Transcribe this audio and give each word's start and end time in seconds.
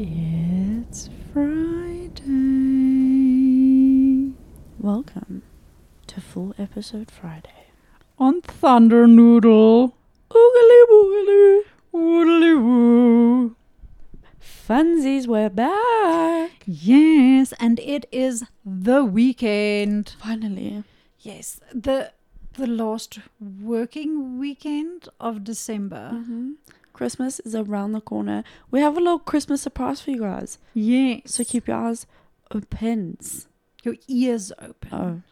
It's 0.00 1.10
Friday. 1.32 2.22
Welcome 4.78 5.42
to 6.06 6.20
Full 6.20 6.54
Episode 6.56 7.10
Friday. 7.10 7.72
On 8.16 8.40
Thunder 8.40 9.08
Noodle. 9.08 9.96
Oogly 10.30 10.82
boogly. 10.88 11.62
Woodly 11.92 12.54
woo. 12.62 13.56
Funsies, 14.40 15.26
we're 15.26 15.50
back! 15.50 16.52
Yes, 16.64 17.52
and 17.58 17.80
it 17.80 18.06
is 18.12 18.44
the 18.64 19.04
weekend. 19.04 20.14
Finally. 20.20 20.84
Yes, 21.18 21.60
the 21.74 22.12
the 22.52 22.68
last 22.68 23.18
working 23.40 24.38
weekend 24.38 25.08
of 25.18 25.42
December. 25.42 26.10
hmm 26.10 26.52
Christmas 26.98 27.38
is 27.40 27.54
around 27.54 27.92
the 27.92 28.00
corner. 28.00 28.42
We 28.72 28.80
have 28.80 28.96
a 28.96 29.00
little 29.00 29.20
Christmas 29.20 29.62
surprise 29.62 30.00
for 30.00 30.10
you 30.10 30.18
guys. 30.20 30.58
Yes. 30.74 31.20
So 31.26 31.44
keep 31.44 31.68
your 31.68 31.76
eyes 31.76 32.06
open. 32.50 33.16
your 33.84 33.94
ears 34.08 34.50
open. 34.60 34.88
Oh, 34.92 35.22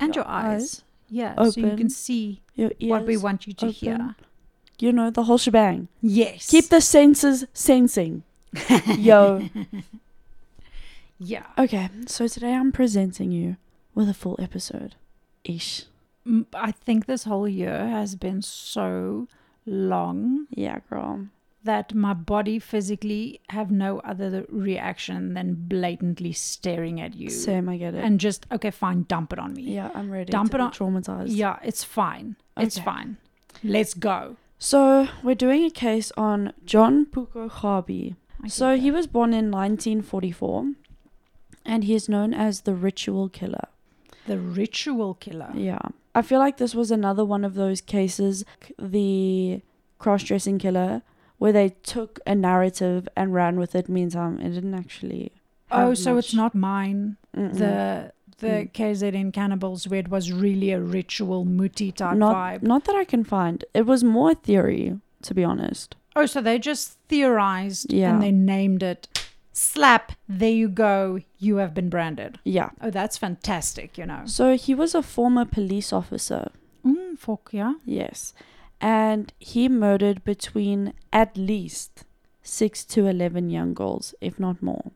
and 0.00 0.16
your 0.16 0.24
your 0.24 0.32
eyes. 0.32 0.62
eyes 0.62 0.84
Yeah, 1.10 1.34
so 1.50 1.60
you 1.60 1.76
can 1.76 1.90
see 1.90 2.40
what 2.56 3.04
we 3.04 3.18
want 3.18 3.46
you 3.46 3.52
to 3.52 3.66
open. 3.66 3.74
hear. 3.74 4.16
You 4.78 4.90
know, 4.92 5.10
the 5.10 5.24
whole 5.24 5.36
shebang. 5.38 5.88
Yes. 6.00 6.48
Keep 6.50 6.70
the 6.70 6.80
senses 6.80 7.44
sensing. 7.52 8.22
Yo. 8.96 9.48
Yeah. 11.18 11.44
Okay, 11.58 11.90
so 12.06 12.26
today 12.26 12.54
I'm 12.54 12.72
presenting 12.72 13.30
you 13.30 13.56
with 13.94 14.08
a 14.08 14.14
full 14.14 14.36
episode. 14.40 14.94
Ish. 15.44 15.84
I 16.54 16.72
think 16.72 17.04
this 17.06 17.24
whole 17.24 17.46
year 17.48 17.86
has 17.86 18.14
been 18.16 18.40
so 18.42 19.28
long 19.66 20.46
Yeah, 20.50 20.78
girl. 20.90 21.26
that 21.64 21.94
my 21.94 22.12
body 22.14 22.58
physically 22.58 23.40
have 23.50 23.70
no 23.70 24.00
other 24.00 24.44
reaction 24.48 25.34
than 25.34 25.54
blatantly 25.54 26.32
staring 26.32 27.00
at 27.00 27.14
you. 27.14 27.30
Same, 27.30 27.68
I 27.68 27.76
get 27.76 27.94
it. 27.94 28.02
and 28.04 28.18
just 28.20 28.46
okay 28.50 28.70
fine 28.70 29.04
dump 29.04 29.32
it 29.32 29.38
on 29.38 29.54
me. 29.54 29.62
Yeah, 29.62 29.90
I'm 29.94 30.10
ready 30.10 30.30
Dump 30.30 30.50
to 30.50 30.56
it 30.56 30.58
be 30.58 30.62
on- 30.64 30.72
traumatized. 30.72 31.36
yeah 31.36 31.58
it's 31.62 31.84
fine. 31.84 32.36
It's 32.56 32.78
fine. 32.78 33.16
Let's 33.62 33.94
go. 33.94 34.36
So 34.58 35.08
we're 35.22 35.34
doing 35.36 35.64
a 35.64 35.70
case 35.70 36.12
on 36.16 36.52
John 36.64 37.06
Phuko 37.06 37.48
Kgabi 37.50 38.16
So 38.48 38.76
he 38.76 38.90
was 38.90 39.06
born 39.06 39.32
in 39.32 39.50
1944, 39.50 40.72
and 41.64 41.84
he 41.84 41.94
is 41.94 42.08
known 42.08 42.34
as 42.34 42.62
the 42.62 42.74
ritual 42.74 43.28
killer. 43.28 43.68
the 44.26 44.38
ritual 44.38 45.14
killer. 45.14 45.50
Yeah, 45.54 45.78
I 46.14 46.22
feel 46.22 46.38
like 46.38 46.56
this 46.58 46.74
was 46.74 46.90
another 46.90 47.24
one 47.24 47.44
of 47.44 47.54
those 47.54 47.80
cases, 47.80 48.44
the 48.78 49.62
cross-dressing 49.98 50.58
killer, 50.58 51.02
where 51.38 51.52
they 51.52 51.70
took 51.82 52.20
a 52.26 52.34
narrative 52.34 53.08
and 53.16 53.32
ran 53.34 53.58
with 53.58 53.74
it. 53.74 53.88
Meantime, 53.88 54.38
it 54.40 54.50
didn't 54.50 54.74
actually. 54.74 55.32
oh 55.70 55.94
so 55.94 56.18
it's 56.18 56.34
not 56.34 56.54
mine 56.54 57.16
Mm-mm. 57.36 57.54
the 57.58 58.12
the 58.38 58.48
Mm. 58.48 58.72
KZN 58.72 59.32
cannibals 59.32 59.86
where 59.88 60.00
it 60.00 60.08
was 60.10 60.30
really 60.32 60.70
a 60.72 60.80
ritual 60.80 61.44
muti 61.44 61.90
type 61.92 62.16
not 62.18 62.34
vibe 62.36 62.62
not 62.62 62.84
that 62.86 62.96
I 62.96 63.04
can 63.04 63.24
find. 63.24 63.64
It 63.72 63.86
was 63.86 64.02
more 64.04 64.34
theory, 64.34 64.98
to 65.22 65.32
be 65.38 65.44
honest. 65.44 65.94
Oh, 66.14 66.26
so 66.26 66.42
they 66.42 66.58
just 66.58 66.98
theorized 67.08 67.90
Yeah. 67.92 68.10
and 68.12 68.22
they 68.22 68.32
named 68.32 68.82
it. 68.82 69.08
Slap, 69.52 70.12
there 70.28 70.50
you 70.50 70.68
go. 70.68 71.20
You 71.38 71.56
have 71.56 71.74
been 71.74 71.88
branded. 71.90 72.38
Yeah. 72.44 72.70
Oh, 72.80 72.90
that's 72.90 73.18
fantastic, 73.18 73.98
you 73.98 74.06
know. 74.06 74.22
So 74.24 74.56
he 74.56 74.74
was 74.74 74.94
a 74.94 75.02
former 75.02 75.44
police 75.44 75.92
officer. 75.92 76.50
Mm, 76.86 77.18
fuck, 77.18 77.50
yeah. 77.52 77.74
Yes. 77.84 78.32
And 78.80 79.32
he 79.38 79.68
murdered 79.68 80.24
between 80.24 80.94
at 81.12 81.36
least 81.36 82.04
6 82.42 82.84
to 82.86 83.06
11 83.06 83.50
young 83.50 83.74
girls, 83.74 84.14
if 84.20 84.40
not 84.40 84.62
more, 84.62 84.90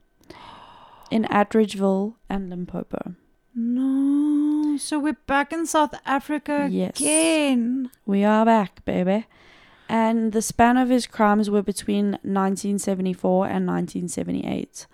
in 1.11 1.25
Atteridgeville 1.25 2.15
and 2.29 2.51
Limpopo. 2.51 3.15
No. 3.55 4.77
So 4.79 4.99
we're 4.99 5.17
back 5.27 5.53
in 5.53 5.67
South 5.67 5.95
Africa 6.05 6.69
Yes. 6.71 6.99
again. 7.01 7.91
We 8.05 8.25
are 8.25 8.45
back, 8.45 8.85
baby. 8.85 9.27
And 9.89 10.33
the 10.33 10.43
span 10.43 10.77
of 10.77 10.89
his 10.89 11.07
crimes 11.07 11.49
were 11.49 11.63
between 11.63 12.19
1974 12.23 13.47
and 13.47 13.67
1978. 13.67 14.87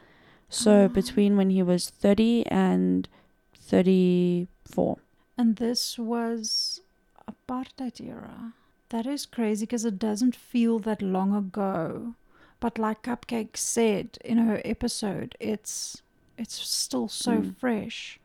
So 0.48 0.84
Ah. 0.84 0.88
between 0.88 1.36
when 1.36 1.50
he 1.50 1.62
was 1.62 1.88
30 1.90 2.44
and 2.46 3.08
34. 3.54 4.98
And 5.38 5.56
this 5.56 5.98
was 5.98 6.80
apartheid 7.26 8.00
era. 8.00 8.52
That 8.90 9.06
is 9.06 9.24
crazy 9.26 9.64
because 9.64 9.84
it 9.86 9.98
doesn't 9.98 10.36
feel 10.36 10.78
that 10.80 11.00
long 11.00 11.34
ago. 11.34 12.14
But 12.60 12.78
like 12.78 13.02
Cupcake 13.02 13.56
said 13.56 14.18
in 14.24 14.38
her 14.38 14.60
episode, 14.64 15.34
it's 15.40 16.02
it's 16.38 16.54
still 16.54 17.08
so 17.08 17.32
Mm. 17.40 17.56
fresh. 17.56 18.18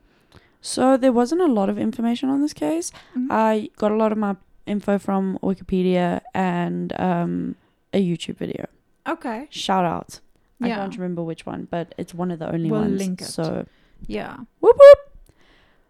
So 0.60 0.96
there 0.96 1.12
wasn't 1.12 1.40
a 1.40 1.46
lot 1.46 1.68
of 1.68 1.78
information 1.78 2.28
on 2.30 2.40
this 2.40 2.52
case. 2.54 2.90
Mm. 3.14 3.28
I 3.30 3.70
got 3.76 3.92
a 3.92 3.96
lot 3.96 4.12
of 4.12 4.18
my 4.18 4.34
info 4.68 4.98
from 4.98 5.38
Wikipedia 5.42 6.20
and 6.34 6.92
um, 7.00 7.56
a 7.92 8.00
YouTube 8.04 8.36
video. 8.36 8.66
okay. 9.06 9.46
Shout 9.50 9.84
out. 9.84 10.20
I 10.62 10.68
Yeah. 10.68 10.76
can't 10.76 10.96
remember 10.96 11.22
which 11.22 11.46
one, 11.46 11.66
but 11.70 11.94
it's 11.98 12.12
one 12.14 12.30
of 12.30 12.38
the 12.40 12.52
only 12.52 12.70
We'll 12.70 12.80
ones. 12.82 12.98
link 12.98 13.22
it. 13.22 13.26
So 13.26 13.64
Yeah. 14.06 14.36
whoop 14.60 14.76
whoop. 14.76 14.98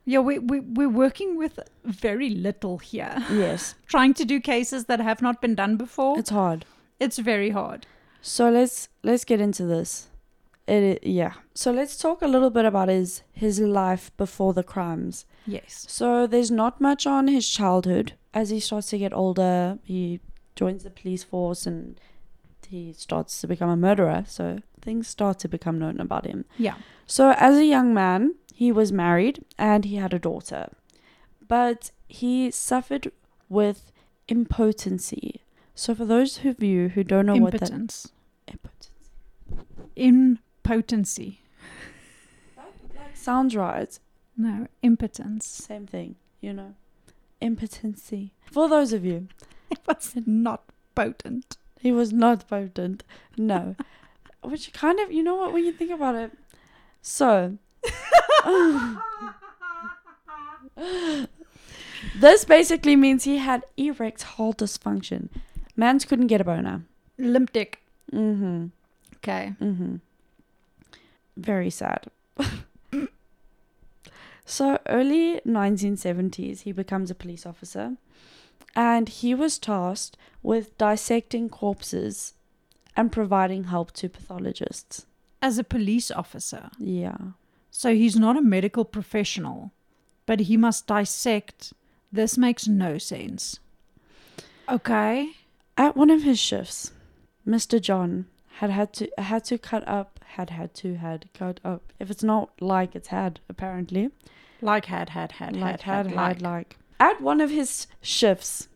Yeah, 0.05 0.21
we, 0.21 0.39
we, 0.39 0.61
we're 0.61 0.89
working 0.89 1.37
with 1.37 1.59
very 1.85 2.31
little 2.31 2.79
here. 2.79 3.15
Yes, 3.31 3.75
Trying 3.87 4.15
to 4.15 4.25
do 4.25 4.41
cases 4.41 4.87
that 4.87 5.01
have 5.01 5.21
not 5.21 5.41
been 5.43 5.55
done 5.55 5.77
before, 5.77 6.19
it's 6.19 6.31
hard. 6.31 6.65
it's 6.99 7.19
very 7.19 7.51
hard. 7.51 7.87
So 8.23 8.49
let's 8.51 8.89
let's 9.03 9.25
get 9.25 9.41
into 9.41 9.65
this. 9.67 10.09
It 10.67 11.03
yeah. 11.05 11.33
So 11.55 11.73
let's 11.73 11.97
talk 11.97 12.23
a 12.23 12.27
little 12.27 12.51
bit 12.51 12.65
about 12.65 12.89
his 12.89 13.23
his 13.33 13.61
life 13.61 14.11
before 14.17 14.53
the 14.55 14.63
crimes. 14.63 15.25
Yes. 15.47 15.85
So 15.89 16.27
there's 16.27 16.51
not 16.51 16.81
much 16.81 17.07
on 17.07 17.29
his 17.29 17.49
childhood. 17.49 18.13
As 18.35 18.51
he 18.51 18.61
starts 18.61 18.91
to 18.91 18.99
get 18.99 19.13
older, 19.13 19.79
he 19.85 20.21
joins 20.55 20.85
the 20.85 20.91
police 20.91 21.25
force 21.25 21.67
and 21.67 21.99
he 22.69 22.93
starts 22.93 23.41
to 23.41 23.47
become 23.47 23.71
a 23.71 23.77
murderer. 23.77 24.25
So 24.27 24.59
things 24.81 25.09
start 25.09 25.39
to 25.41 25.49
become 25.49 25.79
known 25.79 26.01
about 26.01 26.27
him. 26.27 26.45
Yeah. 26.59 26.75
So 27.07 27.33
as 27.37 27.57
a 27.57 27.65
young 27.65 27.95
man, 27.95 28.35
he 28.55 28.71
was 28.73 28.93
married 28.93 29.45
and 29.59 29.85
he 29.85 29.97
had 29.97 30.13
a 30.13 30.19
daughter. 30.19 30.71
But 31.47 31.91
he 32.09 32.51
suffered 32.51 33.11
with 33.49 33.91
impotency. 34.29 35.43
So 35.75 35.95
for 35.95 36.05
those 36.05 36.45
of 36.45 36.63
you 36.63 36.89
who 36.91 37.05
don't 37.05 37.27
know 37.27 37.37
Impotence. 37.37 38.09
what 38.47 38.47
that 38.47 38.53
impotence 38.53 38.91
Impotency. 39.97 41.41
That 42.57 43.17
sounds 43.17 43.57
right, 43.57 43.99
No, 44.37 44.67
impotence. 44.83 45.47
same 45.47 45.87
thing, 45.87 46.17
you 46.41 46.53
know. 46.53 46.75
Impotency. 47.41 48.33
For 48.51 48.69
those 48.69 48.93
of 48.93 49.05
you, 49.05 49.29
It 49.71 49.79
was 49.87 50.15
not 50.27 50.63
potent. 50.95 51.57
he 51.81 51.93
was 51.93 52.13
not 52.13 52.49
potent. 52.49 53.05
No. 53.37 53.77
Which 54.43 54.73
kind 54.73 54.99
of, 55.01 55.13
you 55.13 55.23
know 55.23 55.37
what, 55.37 55.53
when 55.53 55.65
you 55.65 55.73
think 55.73 55.91
about 55.91 56.15
it. 56.15 56.33
So, 57.03 57.59
this 62.21 62.45
basically 62.45 62.97
means 62.97 63.25
he 63.25 63.39
had 63.39 63.65
erectile 63.77 64.53
dysfunction. 64.55 65.29
Mans 65.77 66.05
couldn't 66.05 66.27
get 66.29 66.41
a 66.41 66.45
boner. 66.45 66.83
Limp 67.19 67.53
dick. 67.53 67.81
Mm-hmm. 68.13 68.67
Okay. 69.17 69.55
Mm-hmm. 69.61 69.97
Very 71.37 71.71
sad. 71.71 72.07
so 74.49 74.79
early 74.87 75.41
1970s, 75.47 76.61
he 76.61 76.73
becomes 76.73 77.11
a 77.11 77.15
police 77.15 77.45
officer, 77.45 77.97
and 78.75 79.09
he 79.09 79.35
was 79.35 79.59
tasked 79.59 80.17
with 80.43 80.77
dissecting 80.79 81.49
corpses 81.51 82.33
and 82.97 83.13
providing 83.13 83.65
help 83.65 83.93
to 83.93 84.09
pathologists. 84.09 85.05
As 85.43 85.59
a 85.59 85.65
police 85.65 86.11
officer. 86.11 86.71
Yeah. 86.79 87.19
So 87.71 87.95
he's 87.95 88.17
not 88.17 88.39
a 88.39 88.43
medical 88.43 88.85
professional, 88.85 89.73
but 90.27 90.41
he 90.41 90.57
must 90.57 90.87
dissect. 90.87 91.75
This 92.11 92.39
makes 92.39 92.67
no 92.67 92.99
sense. 92.99 93.61
Okay. 94.69 95.33
At 95.77 95.97
one 95.97 96.11
of 96.11 96.23
his 96.23 96.39
shifts, 96.39 96.93
Mr. 97.47 97.81
John 97.81 98.27
had 98.57 98.71
had 98.71 98.93
to 98.95 99.09
had 99.19 99.45
to 99.45 99.59
cut 99.59 99.87
up 99.87 100.18
had 100.37 100.51
had 100.51 100.75
to 100.75 100.97
had 100.97 101.29
cut 101.35 101.61
up. 101.65 101.93
If 101.99 102.11
it's 102.11 102.23
not 102.23 102.51
like 102.61 102.95
it's 102.95 103.09
had 103.09 103.41
apparently. 103.49 104.11
Like 104.61 104.87
had, 104.87 105.11
had, 105.11 105.33
had, 105.33 105.57
like 105.57 105.81
had, 105.81 105.83
had, 105.83 106.07
had, 106.07 106.19
had, 106.19 106.43
like. 106.43 106.77
At 107.01 107.21
one 107.21 107.41
of 107.41 107.51
his 107.51 107.87
shifts, 108.03 108.69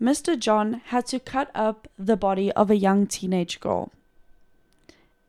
Mr. 0.00 0.38
John 0.38 0.80
had 0.86 1.06
to 1.06 1.20
cut 1.20 1.50
up 1.54 1.88
the 1.98 2.16
body 2.16 2.50
of 2.52 2.70
a 2.70 2.76
young 2.76 3.06
teenage 3.06 3.60
girl. 3.60 3.92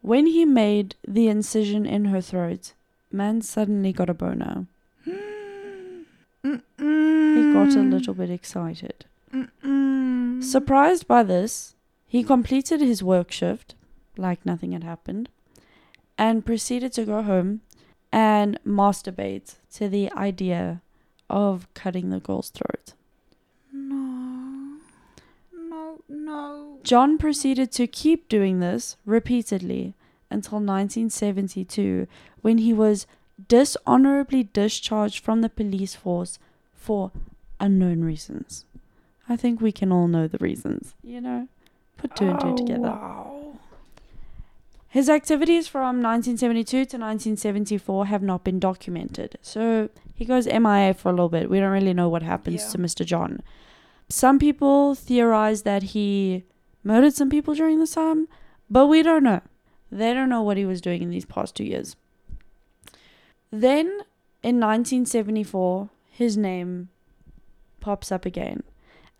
When 0.01 0.27
he 0.27 0.45
made 0.45 0.95
the 1.07 1.27
incision 1.27 1.85
in 1.85 2.05
her 2.05 2.21
throat, 2.21 2.73
man 3.11 3.41
suddenly 3.41 3.91
got 3.91 4.09
a 4.09 4.13
boner. 4.13 4.65
He 5.03 5.11
got 7.53 7.75
a 7.75 7.81
little 7.81 8.13
bit 8.13 8.29
excited. 8.29 9.05
Mm-mm. 9.33 10.43
Surprised 10.43 11.07
by 11.07 11.23
this, 11.23 11.75
he 12.07 12.23
completed 12.23 12.81
his 12.81 13.03
work 13.03 13.31
shift 13.31 13.75
like 14.17 14.45
nothing 14.45 14.71
had 14.71 14.83
happened 14.83 15.29
and 16.17 16.45
proceeded 16.45 16.93
to 16.93 17.05
go 17.05 17.21
home 17.21 17.61
and 18.11 18.59
masturbate 18.65 19.55
to 19.73 19.87
the 19.87 20.11
idea 20.13 20.81
of 21.29 21.67
cutting 21.73 22.09
the 22.09 22.19
girl's 22.19 22.49
throat. 22.49 22.93
No. 23.71 24.77
No, 25.53 25.99
no. 26.09 26.79
John 26.83 27.17
proceeded 27.17 27.71
to 27.73 27.87
keep 27.87 28.27
doing 28.27 28.59
this 28.59 28.97
repeatedly 29.05 29.93
until 30.29 30.57
1972 30.57 32.07
when 32.41 32.57
he 32.57 32.73
was 32.73 33.07
dishonorably 33.47 34.43
discharged 34.43 35.23
from 35.23 35.41
the 35.41 35.49
police 35.49 35.95
force 35.95 36.37
for 36.73 37.11
unknown 37.59 38.03
reasons. 38.03 38.65
I 39.29 39.37
think 39.37 39.61
we 39.61 39.71
can 39.71 39.91
all 39.91 40.07
know 40.07 40.27
the 40.27 40.37
reasons, 40.39 40.93
you 41.03 41.21
know? 41.21 41.47
Put 41.97 42.15
two 42.15 42.29
and 42.29 42.39
two 42.39 42.47
oh, 42.47 42.57
together. 42.57 42.81
Wow. 42.81 43.40
His 44.91 45.09
activities 45.09 45.69
from 45.69 46.01
1972 46.03 46.69
to 46.69 46.97
1974 46.97 48.07
have 48.07 48.21
not 48.21 48.43
been 48.43 48.59
documented. 48.59 49.37
So 49.41 49.89
he 50.13 50.25
goes 50.25 50.45
MIA 50.47 50.93
for 50.93 51.07
a 51.07 51.13
little 51.13 51.29
bit. 51.29 51.49
We 51.49 51.61
don't 51.61 51.71
really 51.71 51.93
know 51.93 52.09
what 52.09 52.23
happens 52.23 52.61
Yeah. 52.61 52.69
to 52.71 52.77
Mr. 52.77 53.05
John. 53.05 53.41
Some 54.09 54.37
people 54.37 54.93
theorize 54.93 55.61
that 55.61 55.83
he 55.95 56.43
murdered 56.83 57.13
some 57.13 57.29
people 57.29 57.53
during 57.55 57.79
this 57.79 57.93
time, 57.93 58.27
but 58.69 58.87
we 58.87 59.01
don't 59.01 59.23
know. 59.23 59.39
They 59.89 60.13
don't 60.13 60.27
know 60.27 60.41
what 60.41 60.57
he 60.57 60.65
was 60.65 60.81
doing 60.81 61.01
in 61.01 61.09
these 61.09 61.23
past 61.25 61.55
two 61.55 61.63
years. 61.63 61.95
Then 63.49 63.85
in 64.43 64.59
1974, 64.59 65.89
his 66.09 66.35
name 66.35 66.89
pops 67.79 68.11
up 68.11 68.25
again. 68.25 68.63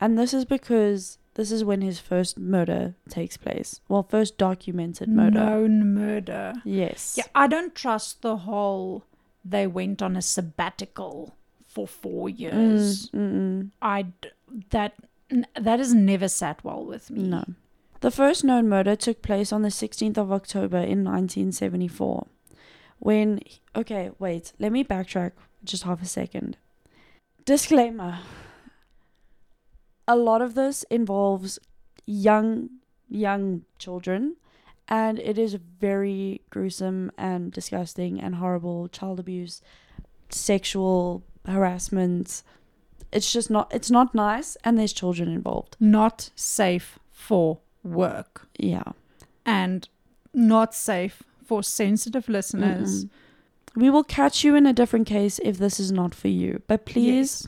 And 0.02 0.18
this 0.20 0.34
is 0.34 0.44
because 0.44 1.18
this 1.36 1.52
is 1.52 1.64
when 1.64 1.82
his 1.82 2.00
first 2.00 2.38
murder 2.38 2.96
takes 3.10 3.38
place. 3.38 3.80
Well, 3.88 4.04
first 4.04 4.38
documented 4.38 5.10
murder. 5.10 5.40
Known 5.40 5.94
murder. 5.94 6.54
Yes. 6.66 7.16
Yeah, 7.18 7.26
I 7.34 7.48
don't 7.48 7.74
trust 7.76 8.22
the 8.22 8.38
whole 8.38 9.04
they 9.44 9.66
went 9.68 10.02
on 10.02 10.16
a 10.16 10.22
sabbatical 10.22 11.36
for 11.68 11.88
four 11.88 12.28
Mm, 12.28 12.40
years. 12.40 13.10
mm-mm. 13.12 13.72
That 14.72 14.94
that 15.60 15.80
has 15.80 15.94
never 15.94 16.28
sat 16.28 16.62
well 16.64 16.84
with 16.86 17.10
me. 17.10 17.24
No. 17.24 17.46
The 18.02 18.12
first 18.12 18.44
known 18.44 18.68
murder 18.68 18.96
took 18.98 19.22
place 19.22 19.54
on 19.54 19.62
the 19.62 19.70
16th 19.70 20.18
of 20.18 20.32
October 20.32 20.78
in 20.78 21.04
1974. 21.06 22.28
When. 23.00 23.40
Okay, 23.76 24.12
wait. 24.20 24.52
Let 24.60 24.72
me 24.74 24.84
backtrack 24.84 25.32
just 25.64 25.84
half 25.84 26.02
a 26.02 26.06
second. 26.06 26.58
Disclaimer 27.46 28.20
a 30.12 30.16
lot 30.16 30.42
of 30.42 30.54
this 30.56 30.84
involves 30.90 31.60
young, 32.06 32.70
young 33.10 33.64
children, 33.84 34.36
and 34.88 35.20
it 35.20 35.38
is 35.38 35.54
very 35.80 36.42
gruesome 36.50 37.12
and 37.18 37.52
disgusting 37.60 38.20
and 38.24 38.36
horrible 38.36 38.88
child 38.90 39.20
abuse, 39.20 39.62
sexual 40.30 41.24
harassment. 41.46 42.44
It's 43.12 43.32
just 43.32 43.50
not, 43.50 43.72
it's 43.78 43.92
not 43.92 44.14
nice, 44.14 44.58
and 44.64 44.78
there's 44.78 44.94
children 44.94 45.30
involved. 45.30 45.76
Not 45.80 46.30
safe 46.36 47.00
for 47.12 47.60
work 47.84 48.48
Yeah. 48.58 48.90
and 49.46 49.88
not 50.34 50.74
safe 50.76 51.24
for 51.46 51.64
sensitive 51.64 52.28
listeners. 52.30 53.06
Mm-mm. 53.06 53.10
We 53.84 53.90
will 53.90 54.04
catch 54.04 54.44
you 54.46 54.56
in 54.56 54.66
a 54.66 54.74
different 54.74 55.08
case 55.08 55.40
if 55.44 55.58
this 55.58 55.80
is 55.80 55.92
not 55.92 56.14
for 56.16 56.28
you. 56.28 56.62
But 56.68 56.86
please 56.86 57.48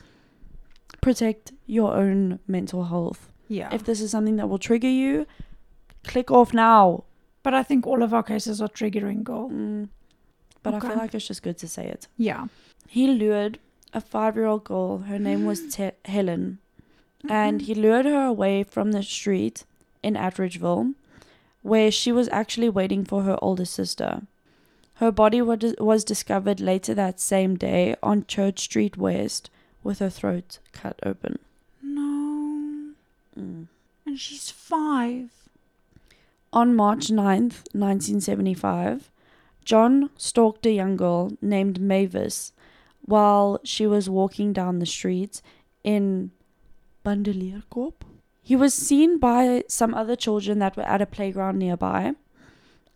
protect 1.00 1.52
your 1.66 1.94
own 1.94 2.38
mental 2.46 2.84
health. 2.84 3.30
Yeah. 3.48 3.68
If 3.72 3.84
this 3.84 4.00
is 4.00 4.10
something 4.10 4.36
that 4.36 4.48
will 4.48 4.58
trigger 4.58 4.88
you, 4.88 5.26
click 6.04 6.30
off 6.30 6.52
now. 6.54 7.04
but 7.42 7.52
I 7.54 7.62
think 7.62 7.86
all 7.86 8.02
of 8.02 8.14
our 8.14 8.22
cases 8.22 8.60
are 8.62 8.68
triggering, 8.68 9.22
girl. 9.22 9.50
Mm. 9.50 9.88
But 10.62 10.74
I 10.74 10.80
feel 10.80 10.96
like 10.96 11.14
it's 11.14 11.26
just 11.26 11.42
good 11.42 11.58
to 11.58 11.68
say 11.68 11.86
it. 11.86 12.08
Yeah. 12.16 12.46
He 12.88 13.06
lured 13.06 13.58
a 13.92 14.00
five 14.00 14.34
year 14.36 14.46
old 14.46 14.64
girl. 14.64 14.98
Her 14.98 15.18
name 15.18 15.44
was 15.44 15.60
Te- 15.74 15.90
Helen. 16.06 16.58
And 17.28 17.62
he 17.62 17.74
lured 17.74 18.06
her 18.06 18.24
away 18.24 18.62
from 18.64 18.92
the 18.92 19.02
street 19.02 19.64
in 20.02 20.14
Atteridgeville, 20.14 20.94
where 21.62 21.90
she 21.90 22.12
was 22.12 22.28
actually 22.30 22.68
waiting 22.70 23.04
for 23.04 23.22
her 23.22 23.38
older 23.42 23.64
sister. 23.64 24.22
Her 24.94 25.10
body 25.10 25.40
wa- 25.42 25.56
was 25.78 26.04
discovered 26.04 26.60
later 26.60 26.94
that 26.94 27.20
same 27.20 27.56
day 27.56 27.96
on 28.02 28.26
Church 28.26 28.60
Street 28.60 28.96
West 28.96 29.50
with 29.82 29.98
her 30.00 30.10
throat 30.10 30.58
cut 30.72 30.98
open. 31.04 31.38
Mm. 33.38 33.68
And 34.06 34.18
she's 34.18 34.50
five. 34.50 35.30
On 36.52 36.74
March 36.74 37.08
9th, 37.08 37.66
1975, 37.72 39.10
John 39.64 40.10
stalked 40.16 40.66
a 40.66 40.72
young 40.72 40.96
girl 40.96 41.32
named 41.40 41.80
Mavis 41.80 42.52
while 43.00 43.60
she 43.64 43.86
was 43.86 44.08
walking 44.08 44.52
down 44.52 44.78
the 44.78 44.86
street 44.86 45.42
in 45.82 46.30
Bandelierkop. 47.04 47.94
He 48.42 48.56
was 48.56 48.74
seen 48.74 49.18
by 49.18 49.64
some 49.68 49.94
other 49.94 50.16
children 50.16 50.58
that 50.58 50.76
were 50.76 50.84
at 50.84 51.02
a 51.02 51.06
playground 51.06 51.58
nearby. 51.58 52.14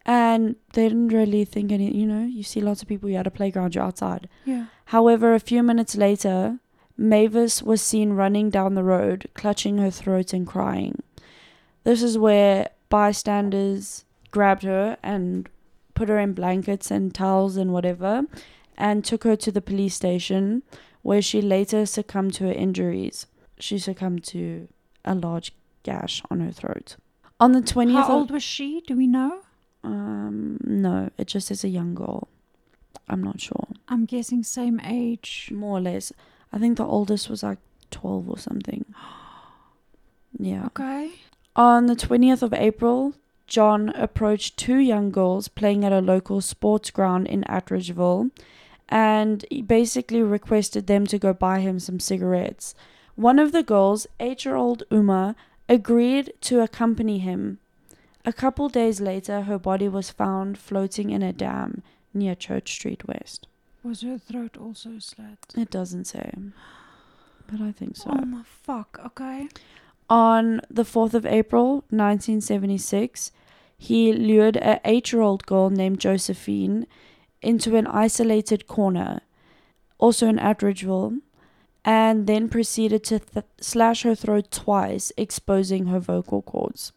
And 0.04 0.56
they 0.72 0.88
didn't 0.88 1.08
really 1.08 1.44
think 1.44 1.70
any, 1.70 1.94
you 1.94 2.06
know, 2.06 2.24
you 2.24 2.42
see 2.42 2.60
lots 2.60 2.80
of 2.80 2.88
people, 2.88 3.10
you're 3.10 3.20
at 3.20 3.26
a 3.26 3.30
playground, 3.30 3.74
you're 3.74 3.84
outside. 3.84 4.28
Yeah. 4.46 4.66
However, 4.86 5.34
a 5.34 5.40
few 5.40 5.62
minutes 5.62 5.96
later, 5.96 6.60
Mavis 6.98 7.62
was 7.62 7.80
seen 7.80 8.12
running 8.14 8.50
down 8.50 8.74
the 8.74 8.82
road, 8.82 9.28
clutching 9.34 9.78
her 9.78 9.90
throat 9.90 10.32
and 10.32 10.46
crying. 10.46 11.00
This 11.84 12.02
is 12.02 12.18
where 12.18 12.70
bystanders 12.88 14.04
grabbed 14.32 14.64
her 14.64 14.98
and 15.02 15.48
put 15.94 16.08
her 16.08 16.18
in 16.18 16.32
blankets 16.32 16.90
and 16.90 17.14
towels 17.14 17.56
and 17.56 17.72
whatever 17.72 18.24
and 18.76 19.04
took 19.04 19.24
her 19.24 19.36
to 19.36 19.50
the 19.52 19.60
police 19.60 19.94
station 19.94 20.62
where 21.02 21.22
she 21.22 21.40
later 21.40 21.86
succumbed 21.86 22.34
to 22.34 22.44
her 22.44 22.52
injuries. 22.52 23.26
She 23.58 23.78
succumbed 23.78 24.24
to 24.24 24.68
a 25.04 25.14
large 25.14 25.54
gash 25.84 26.22
on 26.30 26.40
her 26.40 26.52
throat. 26.52 26.96
On 27.40 27.52
the 27.52 27.60
20th 27.60 27.92
How 27.92 28.12
old 28.12 28.30
was 28.30 28.42
she? 28.42 28.82
Do 28.86 28.96
we 28.96 29.06
know? 29.06 29.40
um 29.84 30.58
no, 30.64 31.08
it 31.16 31.28
just 31.28 31.46
says 31.46 31.62
a 31.62 31.68
young 31.68 31.94
girl. 31.94 32.28
I'm 33.08 33.22
not 33.22 33.40
sure. 33.40 33.68
I'm 33.88 34.04
guessing 34.04 34.42
same 34.42 34.80
age. 34.80 35.50
More 35.54 35.78
or 35.78 35.80
less. 35.80 36.12
I 36.52 36.58
think 36.58 36.76
the 36.76 36.86
oldest 36.86 37.28
was 37.28 37.42
like 37.42 37.58
12 37.90 38.28
or 38.28 38.38
something. 38.38 38.84
Yeah. 40.40 40.66
Okay. 40.66 41.10
On 41.56 41.86
the 41.86 41.96
20th 41.96 42.42
of 42.42 42.52
April, 42.52 43.14
John 43.48 43.88
approached 43.96 44.56
two 44.56 44.76
young 44.76 45.10
girls 45.10 45.48
playing 45.48 45.84
at 45.84 45.92
a 45.92 46.00
local 46.00 46.40
sports 46.40 46.90
ground 46.90 47.26
in 47.26 47.42
Atteridgeville 47.44 48.30
and 48.88 49.44
he 49.50 49.62
basically 49.62 50.22
requested 50.22 50.86
them 50.86 51.06
to 51.06 51.18
go 51.18 51.32
buy 51.32 51.60
him 51.60 51.78
some 51.78 51.98
cigarettes. 51.98 52.74
One 53.16 53.38
of 53.38 53.52
the 53.52 53.62
girls, 53.62 54.06
eight 54.20 54.44
year 54.44 54.54
old 54.54 54.84
Uma, 54.90 55.34
agreed 55.68 56.32
to 56.42 56.60
accompany 56.60 57.18
him. 57.18 57.58
A 58.24 58.32
couple 58.32 58.68
days 58.68 59.00
later, 59.00 59.42
her 59.42 59.58
body 59.58 59.88
was 59.88 60.10
found 60.10 60.58
floating 60.58 61.10
in 61.10 61.22
a 61.22 61.32
dam 61.32 61.82
near 62.14 62.34
Church 62.34 62.72
Street 62.72 63.06
West. 63.08 63.46
Was 63.82 64.02
her 64.02 64.18
throat 64.18 64.56
also 64.56 64.98
slit? 64.98 65.38
It 65.56 65.70
doesn't 65.70 66.06
say, 66.06 66.32
but 67.50 67.60
I 67.60 67.72
think 67.72 67.96
so. 67.96 68.10
Oh 68.10 68.24
my 68.24 68.42
fuck. 68.44 68.98
Okay. 69.04 69.48
On 70.10 70.60
the 70.70 70.84
4th 70.84 71.14
of 71.14 71.26
April, 71.26 71.84
1976, 71.90 73.30
he 73.76 74.12
lured 74.12 74.56
a 74.56 74.80
8-year-old 74.84 75.46
girl 75.46 75.70
named 75.70 76.00
Josephine 76.00 76.86
into 77.42 77.76
an 77.76 77.86
isolated 77.86 78.66
corner, 78.66 79.20
also 79.98 80.26
in 80.26 80.38
Atteridgeville, 80.38 81.20
and 81.84 82.26
then 82.26 82.48
proceeded 82.48 83.04
to 83.04 83.18
th- 83.20 83.44
slash 83.60 84.02
her 84.02 84.14
throat 84.14 84.50
twice, 84.50 85.12
exposing 85.16 85.86
her 85.86 86.00
vocal 86.00 86.42
cords. 86.42 86.92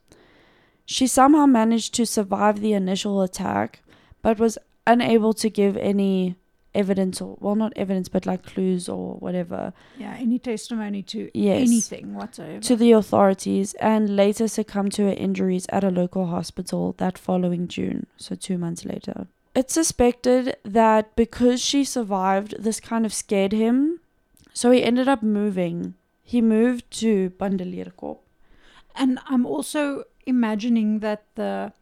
She 0.86 1.06
somehow 1.06 1.46
managed 1.46 1.94
to 1.96 2.06
survive 2.06 2.60
the 2.60 2.74
initial 2.74 3.22
attack, 3.22 3.82
but 4.22 4.40
was 4.40 4.58
unable 4.88 5.34
to 5.36 5.50
give 5.50 5.78
any 5.78 6.36
evidence 6.74 7.20
or 7.22 7.38
well 7.42 7.56
not 7.56 7.74
evidence 7.75 8.08
but 8.08 8.25
like 8.25 8.44
clues 8.46 8.88
or 8.88 9.16
whatever 9.16 9.74
Yeah. 9.98 10.16
Any 10.18 10.40
testimony 10.40 11.01
to 11.04 11.30
Yes. 11.34 11.68
anything 11.68 12.13
whatsoever. 12.13 12.62
to 12.62 12.75
the 12.78 12.92
authorities 12.94 13.74
and 13.75 14.16
later 14.16 14.48
succumbed 14.48 14.94
to 14.94 15.04
her 15.04 15.13
injuries 15.13 15.66
at 15.70 15.84
a 15.84 15.90
local 15.92 16.28
hospital 16.28 16.94
that 16.98 17.18
following 17.18 17.68
June, 17.68 18.06
so 18.18 18.36
two 18.36 18.58
months 18.58 18.86
later. 18.86 19.28
It's 19.54 19.74
suspected 19.74 20.56
that 20.63 21.13
because 21.18 21.62
she 21.62 21.84
survived, 21.84 22.56
this 22.58 22.80
kind 22.80 23.06
of 23.06 23.13
scared 23.13 23.51
him, 23.51 24.00
so 24.54 24.72
he 24.72 24.82
ended 24.82 25.10
up 25.10 25.22
moving. 25.22 25.96
He 26.24 26.40
moved 26.42 26.90
to 27.01 27.32
Bandelierkop. 27.32 28.20
And 28.96 29.20
I'm 29.28 29.46
also 29.46 30.04
imagining 30.25 31.00
that 31.00 31.24
the, 31.36 31.74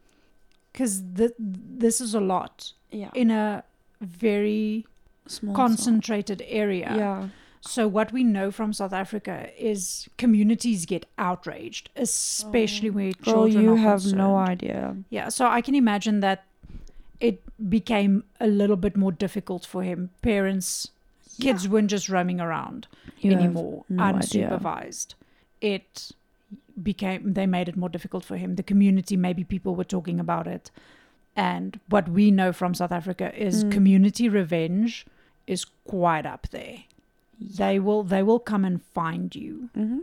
because 0.72 1.02
th- 1.16 1.34
this 1.38 2.00
is 2.00 2.12
a 2.14 2.20
lot 2.20 2.72
Yeah. 2.90 3.10
in 3.14 3.30
a 3.30 3.62
very 4.00 4.86
Small 5.26 5.54
concentrated 5.54 6.42
area. 6.46 6.92
Yeah. 6.96 7.28
So 7.62 7.86
what 7.86 8.10
we 8.10 8.24
know 8.24 8.50
from 8.50 8.72
South 8.72 8.92
Africa 8.92 9.50
is 9.58 10.08
communities 10.16 10.86
get 10.86 11.04
outraged, 11.18 11.90
especially 11.94 12.88
oh. 12.88 12.92
where 12.92 13.12
Girl, 13.12 13.34
children 13.34 13.64
you 13.64 13.74
are 13.74 13.76
have 13.76 14.00
concerned. 14.00 14.18
no 14.18 14.36
idea. 14.36 14.96
Yeah, 15.10 15.28
so 15.28 15.46
I 15.46 15.60
can 15.60 15.74
imagine 15.74 16.20
that 16.20 16.44
it 17.20 17.42
became 17.68 18.24
a 18.40 18.46
little 18.46 18.76
bit 18.76 18.96
more 18.96 19.12
difficult 19.12 19.66
for 19.66 19.82
him. 19.82 20.08
Parents, 20.22 20.88
kids 21.38 21.68
weren't 21.68 21.90
just 21.90 22.08
roaming 22.08 22.40
around 22.40 22.86
You 23.18 23.32
anymore, 23.32 23.84
no 23.90 24.02
idea. 24.04 24.48
unsupervised. 24.48 25.14
It 25.60 26.12
became 26.82 27.34
they 27.34 27.46
made 27.46 27.68
it 27.68 27.76
more 27.76 27.90
difficult 27.90 28.24
for 28.24 28.38
him. 28.38 28.56
The 28.56 28.62
community, 28.62 29.18
maybe 29.18 29.44
people 29.44 29.74
were 29.74 29.84
talking 29.84 30.18
about 30.18 30.46
it, 30.46 30.70
and 31.36 31.78
what 31.88 32.08
we 32.08 32.30
know 32.30 32.52
from 32.52 32.74
South 32.74 32.92
Africa 32.92 33.32
is 33.36 33.64
Mm. 33.64 33.72
community 33.72 34.28
revenge 34.28 35.06
is 35.46 35.64
quite 35.86 36.26
up 36.26 36.48
there. 36.50 36.84
They 37.40 37.78
will 37.78 38.02
they 38.02 38.22
will 38.22 38.38
come 38.40 38.64
and 38.64 38.82
find 38.82 39.34
you. 39.34 39.70
hmm 39.74 40.00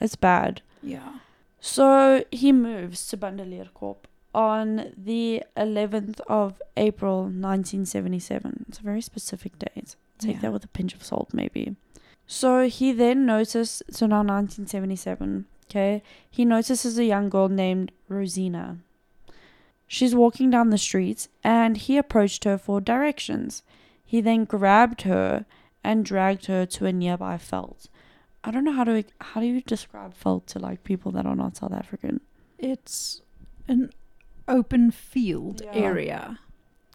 It's 0.00 0.16
bad. 0.16 0.60
Yeah. 0.82 1.14
So 1.60 2.24
he 2.30 2.52
moves 2.52 3.06
to 3.08 3.16
Bandelierkop 3.16 3.96
on 4.34 4.92
the 4.96 5.42
11th 5.56 6.20
of 6.28 6.62
April 6.76 7.22
1977. 7.24 8.66
It's 8.68 8.78
a 8.78 8.82
very 8.82 9.00
specific 9.00 9.58
date. 9.58 9.96
Take 10.18 10.36
Yeah. 10.36 10.40
that 10.42 10.52
with 10.52 10.64
a 10.64 10.68
pinch 10.68 10.94
of 10.94 11.02
salt, 11.04 11.32
maybe. 11.32 11.74
So 12.26 12.68
he 12.68 12.92
then 12.92 13.24
noticed, 13.26 13.82
so 13.90 14.06
now 14.06 14.22
1977, 14.22 15.46
okay, 15.70 16.02
he 16.30 16.44
notices 16.44 16.98
a 16.98 17.04
young 17.04 17.28
girl 17.28 17.48
named 17.48 17.92
Rosina. 18.08 18.78
She's 19.86 20.14
walking 20.14 20.50
down 20.50 20.70
the 20.70 20.78
street 20.78 21.28
and 21.44 21.76
he 21.76 21.96
approached 21.96 22.44
her 22.44 22.58
for 22.58 22.80
directions. 22.80 23.62
He 24.04 24.20
then 24.20 24.44
grabbed 24.44 25.02
her 25.02 25.46
and 25.84 26.04
dragged 26.04 26.46
her 26.46 26.66
to 26.66 26.86
a 26.86 26.92
nearby 26.92 27.36
veld. 27.36 27.88
I 28.42 28.50
don't 28.50 28.64
know 28.64 28.72
how 28.72 28.84
to 28.84 29.04
how 29.20 29.40
do 29.40 29.46
you 29.46 29.60
describe 29.60 30.14
veld 30.14 30.46
to 30.48 30.58
like 30.58 30.84
people 30.84 31.12
that 31.12 31.26
are 31.26 31.36
not 31.36 31.56
South 31.56 31.72
African. 31.72 32.20
It's 32.58 33.22
an 33.68 33.90
open 34.48 34.90
field 34.90 35.62
Yeah. 35.64 35.72
area. 35.74 36.38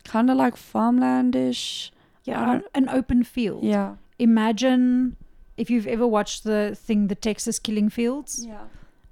Kind 0.03 0.29
of 0.29 0.37
like 0.37 0.55
farmlandish. 0.55 1.91
Yeah, 2.23 2.61
an 2.75 2.87
open 2.89 3.23
field. 3.23 3.63
Yeah. 3.63 3.95
Imagine 4.19 5.15
if 5.57 5.69
you've 5.69 5.87
ever 5.87 6.05
watched 6.07 6.43
the 6.43 6.75
thing, 6.75 7.07
the 7.07 7.15
Texas 7.15 7.59
Killing 7.59 7.89
Fields. 7.89 8.45
Yeah. 8.45 8.65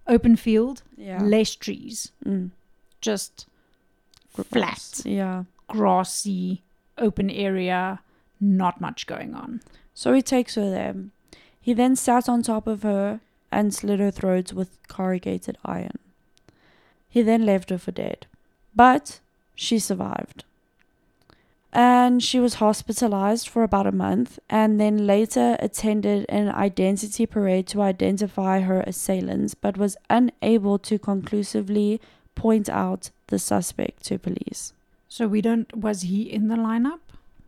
Open 0.07 0.36
field, 0.36 0.83
Yeah. 0.98 1.21
less 1.24 1.55
trees, 1.55 2.12
Mm. 2.25 2.51
just. 3.01 3.45
Flat, 4.43 5.01
Yeah. 5.05 5.43
grassy, 5.67 6.62
open 6.98 7.29
area, 7.29 8.00
not 8.39 8.79
much 8.81 9.08
going 9.08 9.34
on. 9.36 9.62
So 9.93 10.13
he 10.13 10.22
takes 10.22 10.55
her 10.55 10.69
there. 10.69 10.96
He 11.62 11.74
then 11.74 11.96
sat 11.96 12.29
on 12.29 12.41
top 12.41 12.67
of 12.67 12.84
her 12.84 13.19
and 13.51 13.74
slit 13.74 14.00
her 14.00 14.12
throat 14.12 14.53
with 14.53 14.77
corrugated 14.88 15.58
iron. 15.65 16.00
He 17.10 17.22
then 17.22 17.46
left 17.46 17.69
her 17.69 17.77
for 17.77 17.91
dead. 17.91 18.27
But 18.75 19.19
she 19.55 19.79
survived. 19.79 20.43
And 21.72 22.24
she 22.24 22.39
was 22.39 22.55
hospitalized 22.55 23.48
for 23.48 23.62
about 23.62 23.86
a 23.86 23.91
month 23.91 24.39
and 24.50 24.79
then 24.79 25.05
later 25.05 25.55
attended 25.60 26.25
an 26.27 26.50
identity 26.50 27.25
parade 27.27 27.67
to 27.67 27.81
identify 27.81 28.62
her 28.62 28.81
assailants, 28.81 29.53
but 29.53 29.77
was 29.77 29.98
unable 30.10 30.79
to 30.79 30.98
conclusively 30.98 32.01
point 32.39 32.69
out 32.69 33.12
the 33.27 33.38
suspect 33.38 34.03
to 34.05 34.17
police. 34.17 34.74
So 35.10 35.27
we 35.27 35.41
don't. 35.41 35.75
Was 35.75 36.01
he 36.01 36.22
in 36.38 36.48
the 36.48 36.55
lineup? 36.55 37.03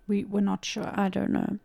We 0.08 0.26
were 0.26 0.42
not 0.52 0.66
sure. 0.66 0.92
I 1.06 1.08
don't 1.10 1.32
know. 1.32 1.58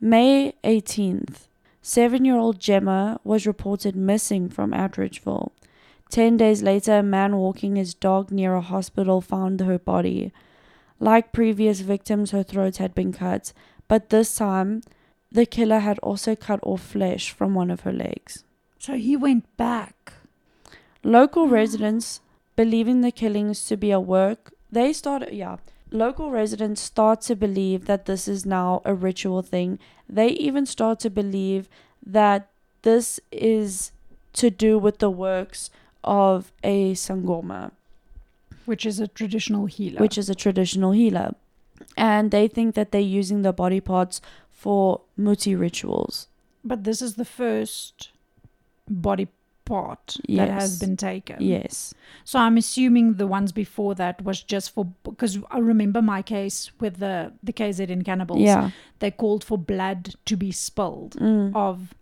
May 0.00 0.54
18th, 0.64 1.46
seven 1.80 2.24
year 2.24 2.36
old 2.36 2.58
Gemma 2.60 3.20
was 3.24 3.46
reported 3.46 3.96
missing 3.96 4.48
from 4.50 4.72
Atteridgeville. 4.72 5.52
Ten 6.10 6.36
days 6.36 6.62
later, 6.62 6.98
a 6.98 7.02
man 7.02 7.36
walking 7.36 7.76
his 7.76 7.94
dog 7.94 8.30
near 8.30 8.54
a 8.54 8.60
hospital 8.60 9.20
found 9.22 9.60
her 9.60 9.78
body. 9.78 10.32
Like 11.00 11.32
previous 11.32 11.80
victims, 11.80 12.32
her 12.32 12.42
throat 12.42 12.76
had 12.76 12.94
been 12.94 13.12
cut, 13.12 13.52
but 13.88 14.10
this 14.10 14.34
time, 14.34 14.82
the 15.30 15.46
killer 15.46 15.78
had 15.78 15.98
also 16.00 16.36
cut 16.36 16.60
off 16.62 16.82
flesh 16.82 17.30
from 17.30 17.54
one 17.54 17.70
of 17.70 17.80
her 17.80 17.92
legs. 17.92 18.44
so 18.78 18.92
he 18.96 19.16
went 19.16 19.44
back. 19.56 20.12
Local 21.02 21.48
residents, 21.48 22.20
believing 22.56 23.00
the 23.00 23.10
killings 23.12 23.66
to 23.66 23.76
be 23.76 23.90
a 23.90 24.00
work, 24.00 24.52
they 24.70 24.92
started, 24.92 25.32
yeah. 25.32 25.56
Local 25.90 26.30
residents 26.30 26.80
start 26.80 27.20
to 27.22 27.36
believe 27.36 27.84
that 27.84 28.06
this 28.06 28.26
is 28.26 28.46
now 28.46 28.80
a 28.84 28.94
ritual 28.94 29.42
thing. 29.42 29.78
They 30.08 30.28
even 30.28 30.64
start 30.64 31.00
to 31.00 31.10
believe 31.10 31.68
that 32.04 32.48
this 32.82 33.20
is 33.30 33.92
to 34.34 34.48
do 34.50 34.78
with 34.78 34.98
the 34.98 35.10
works 35.10 35.70
of 36.02 36.50
a 36.64 36.94
Sangoma, 36.94 37.72
Which 38.64 38.86
is 38.86 38.98
a 39.00 39.06
traditional 39.06 39.66
healer. 39.66 40.00
which 40.00 40.16
is 40.16 40.30
a 40.30 40.34
traditional 40.34 40.92
healer. 40.92 41.34
And 41.96 42.30
they 42.30 42.48
think 42.48 42.74
that 42.74 42.90
they're 42.90 43.00
using 43.20 43.42
the 43.42 43.52
body 43.52 43.80
parts 43.80 44.20
for 44.50 45.02
muti 45.16 45.54
rituals. 45.54 46.28
but 46.64 46.84
this 46.84 47.02
is 47.02 47.14
the 47.16 47.24
first 47.24 48.10
body 48.88 49.28
part 49.64 50.16
that 50.28 50.48
has 50.50 50.78
been 50.78 50.96
taken. 50.96 51.36
Yes. 51.40 51.94
So 52.24 52.38
I'm 52.38 52.56
assuming 52.56 53.14
the 53.14 53.26
ones 53.26 53.52
before 53.52 53.94
that 53.94 54.22
was 54.24 54.42
just 54.42 54.70
for 54.74 54.84
because 55.04 55.38
I 55.50 55.58
remember 55.58 56.02
my 56.02 56.22
case 56.22 56.70
with 56.80 56.98
the 56.98 57.32
the 57.42 57.52
KZN 57.52 58.04
cannibals. 58.04 58.40
Yeah. 58.40 58.70
They 58.98 59.10
called 59.10 59.44
for 59.44 59.58
blood 59.58 60.14
to 60.26 60.36
be 60.36 60.52
spilled 60.52 61.16
Mm. 61.16 61.54
of 61.54 61.94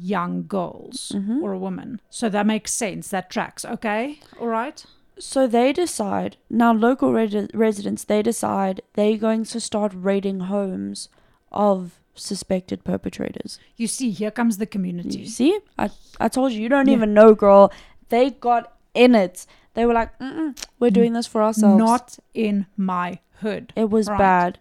young 0.00 0.46
girls 0.46 1.12
Mhm. 1.14 1.42
or 1.42 1.52
a 1.52 1.58
woman. 1.58 2.00
So 2.10 2.28
that 2.30 2.46
makes 2.46 2.72
sense. 2.72 3.08
That 3.10 3.28
tracks. 3.30 3.64
Okay. 3.64 4.20
All 4.40 4.46
right. 4.48 4.84
So 5.18 5.46
they 5.46 5.72
decide 5.72 6.36
now. 6.48 6.72
Local 6.72 7.10
resi- 7.12 7.50
residents 7.54 8.04
they 8.04 8.22
decide 8.22 8.80
they're 8.94 9.18
going 9.18 9.44
to 9.44 9.60
start 9.60 9.92
raiding 9.94 10.40
homes 10.40 11.08
of 11.52 12.00
suspected 12.14 12.84
perpetrators. 12.84 13.58
You 13.76 13.86
see, 13.86 14.10
here 14.10 14.30
comes 14.30 14.58
the 14.58 14.66
community. 14.66 15.18
You 15.20 15.26
see, 15.26 15.58
I 15.78 15.90
I 16.20 16.28
told 16.28 16.52
you 16.52 16.62
you 16.62 16.68
don't 16.68 16.88
Yeah. 16.88 16.94
even 16.96 17.14
know, 17.14 17.34
girl. 17.34 17.72
They 18.08 18.30
got 18.30 18.72
in 18.94 19.14
it. 19.14 19.46
They 19.74 19.84
were 19.86 19.94
like, 19.94 20.16
Mm-mm, 20.20 20.56
"We're 20.78 20.90
doing 20.92 21.12
this 21.14 21.26
for 21.26 21.42
ourselves." 21.42 21.78
Not 21.78 22.18
in 22.32 22.66
my 22.76 23.18
hood. 23.40 23.72
It 23.76 23.90
was 23.90 24.08
Right. 24.08 24.18
bad. 24.18 24.58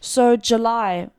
So 0.00 0.36
July, 0.36 1.10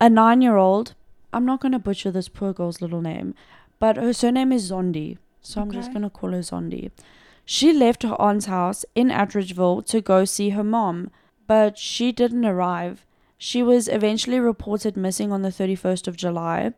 a 0.00 0.08
nine-year-old. 0.08 0.94
I'm 1.32 1.44
not 1.44 1.60
gonna 1.60 1.78
butcher 1.78 2.10
this 2.10 2.28
poor 2.28 2.52
girl's 2.54 2.80
little 2.80 3.02
name, 3.02 3.34
but 3.78 3.96
her 3.96 4.12
surname 4.14 4.50
is 4.52 4.70
Zondi. 4.70 5.18
So 5.42 5.60
I'm 5.60 5.70
just 5.70 5.92
gonna 5.92 6.08
call 6.10 6.32
her 6.32 6.40
Zondi. 6.42 6.90
She 7.44 7.72
left 7.72 8.02
her 8.02 8.18
aunt's 8.20 8.46
house 8.46 8.84
in 8.94 9.08
Atteridgeville 9.10 9.84
to 9.86 10.00
go 10.00 10.24
see 10.24 10.50
her 10.50 10.64
mom, 10.64 11.10
but 11.46 11.76
she 11.78 12.12
didn't 12.12 12.44
arrive. 12.46 13.04
She 13.38 13.62
was 13.62 13.86
eventually 13.86 14.40
reported 14.40 14.96
missing 14.96 15.32
on 15.32 15.42
the 15.42 15.50
31st 15.50 16.08
of 16.08 16.16
July, 16.16 16.74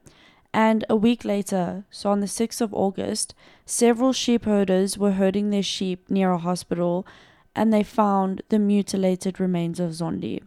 and 0.53 0.85
a 0.91 0.97
week 0.97 1.25
later, 1.25 1.85
so 1.91 2.11
on 2.11 2.21
the 2.21 2.27
6th 2.27 2.61
of 2.61 2.75
August, 2.75 3.35
several 3.65 4.13
sheep 4.13 4.45
herders 4.45 4.99
were 4.99 5.13
herding 5.13 5.51
their 5.51 5.63
sheep 5.63 6.11
near 6.11 6.33
a 6.33 6.39
hospital 6.39 7.07
and 7.55 7.73
they 7.73 7.83
found 7.83 8.43
the 8.49 8.59
mutilated 8.59 9.41
remains 9.41 9.81
of 9.81 9.91
Zondi. 9.91 10.43